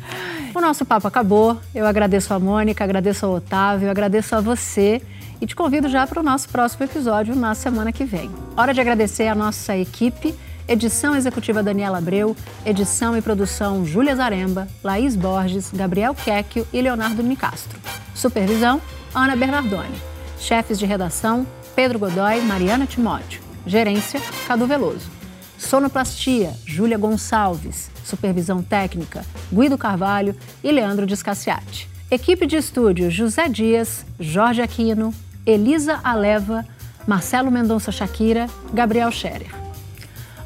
O 0.56 0.62
nosso 0.62 0.86
papo 0.86 1.08
acabou. 1.08 1.58
Eu 1.74 1.86
agradeço 1.86 2.34
a 2.34 2.40
Mônica, 2.40 2.84
agradeço 2.84 3.26
ao 3.26 3.34
Otávio, 3.34 3.90
agradeço 3.90 4.36
a 4.36 4.42
você 4.42 5.02
e 5.44 5.46
te 5.46 5.58
convido 5.58 5.90
já 5.90 6.08
para 6.08 6.22
o 6.22 6.24
nosso 6.24 6.48
próximo 6.48 6.86
episódio 6.86 7.36
na 7.36 7.54
semana 7.54 7.92
que 7.92 8.06
vem. 8.06 8.32
Hora 8.56 8.74
de 8.74 8.80
agradecer 8.80 9.28
a 9.28 9.36
nossa 9.36 9.76
equipe. 9.76 10.34
Edição 10.66 11.14
executiva 11.18 11.62
Daniela 11.62 11.98
Abreu, 11.98 12.34
edição 12.66 13.18
e 13.18 13.22
produção 13.22 13.86
Júlia 13.86 14.16
Zaremba, 14.16 14.70
Laís 14.82 15.18
Borges, 15.18 15.70
Gabriel 15.74 16.16
Quecchio 16.16 16.66
e 16.72 16.82
Leonardo 16.82 17.22
Nicastro. 17.22 17.78
Supervisão 18.16 18.82
Ana 19.14 19.36
Bernardoni. 19.36 19.94
Chefes 20.40 20.80
de 20.80 20.86
redação 20.86 21.46
Pedro 21.76 22.00
Godoy, 22.00 22.40
Mariana 22.44 22.86
Timóteo. 22.86 23.42
Gerência 23.68 24.22
Cadu 24.48 24.66
Veloso. 24.66 25.12
Sonoplastia 25.58 26.54
Júlia 26.66 26.98
Gonçalves. 26.98 27.92
Supervisão 28.06 28.64
técnica 28.64 29.26
Guido 29.52 29.78
Carvalho 29.78 30.38
e 30.64 30.72
Leandro 30.72 31.06
Descaciati. 31.06 31.90
Equipe 32.10 32.46
de 32.46 32.56
estúdio 32.56 33.12
José 33.12 33.50
Dias, 33.50 34.06
Jorge 34.20 34.62
Aquino, 34.62 35.14
Elisa 35.46 36.00
Aleva, 36.04 36.66
Marcelo 37.08 37.52
Mendonça 37.52 37.92
Shakira, 37.92 38.48
Gabriel 38.74 39.12
Scherer. 39.12 39.52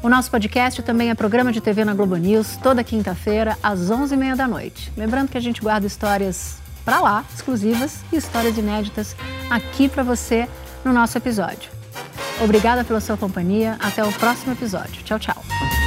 O 0.02 0.08
nosso 0.08 0.30
podcast 0.30 0.80
também 0.82 1.10
é 1.10 1.14
programa 1.14 1.52
de 1.52 1.60
TV 1.60 1.84
na 1.84 1.94
Globo 1.94 2.16
News, 2.16 2.56
toda 2.62 2.84
quinta-feira, 2.84 3.58
às 3.62 3.90
11h30 3.90 4.36
da 4.36 4.46
noite. 4.46 4.92
Lembrando 4.96 5.28
que 5.28 5.38
a 5.38 5.40
gente 5.40 5.60
guarda 5.60 5.86
histórias 5.86 6.58
para 6.84 7.00
lá, 7.00 7.24
exclusivas, 7.34 8.00
e 8.12 8.16
histórias 8.16 8.56
inéditas 8.56 9.16
aqui 9.50 9.88
para 9.88 10.02
você 10.02 10.48
no 10.84 10.92
nosso 10.92 11.18
episódio. 11.18 11.70
Obrigada 12.40 12.84
pela 12.84 13.00
sua 13.00 13.16
companhia. 13.16 13.76
Até 13.80 14.04
o 14.04 14.12
próximo 14.12 14.52
episódio. 14.52 15.02
Tchau, 15.02 15.18
tchau. 15.18 15.77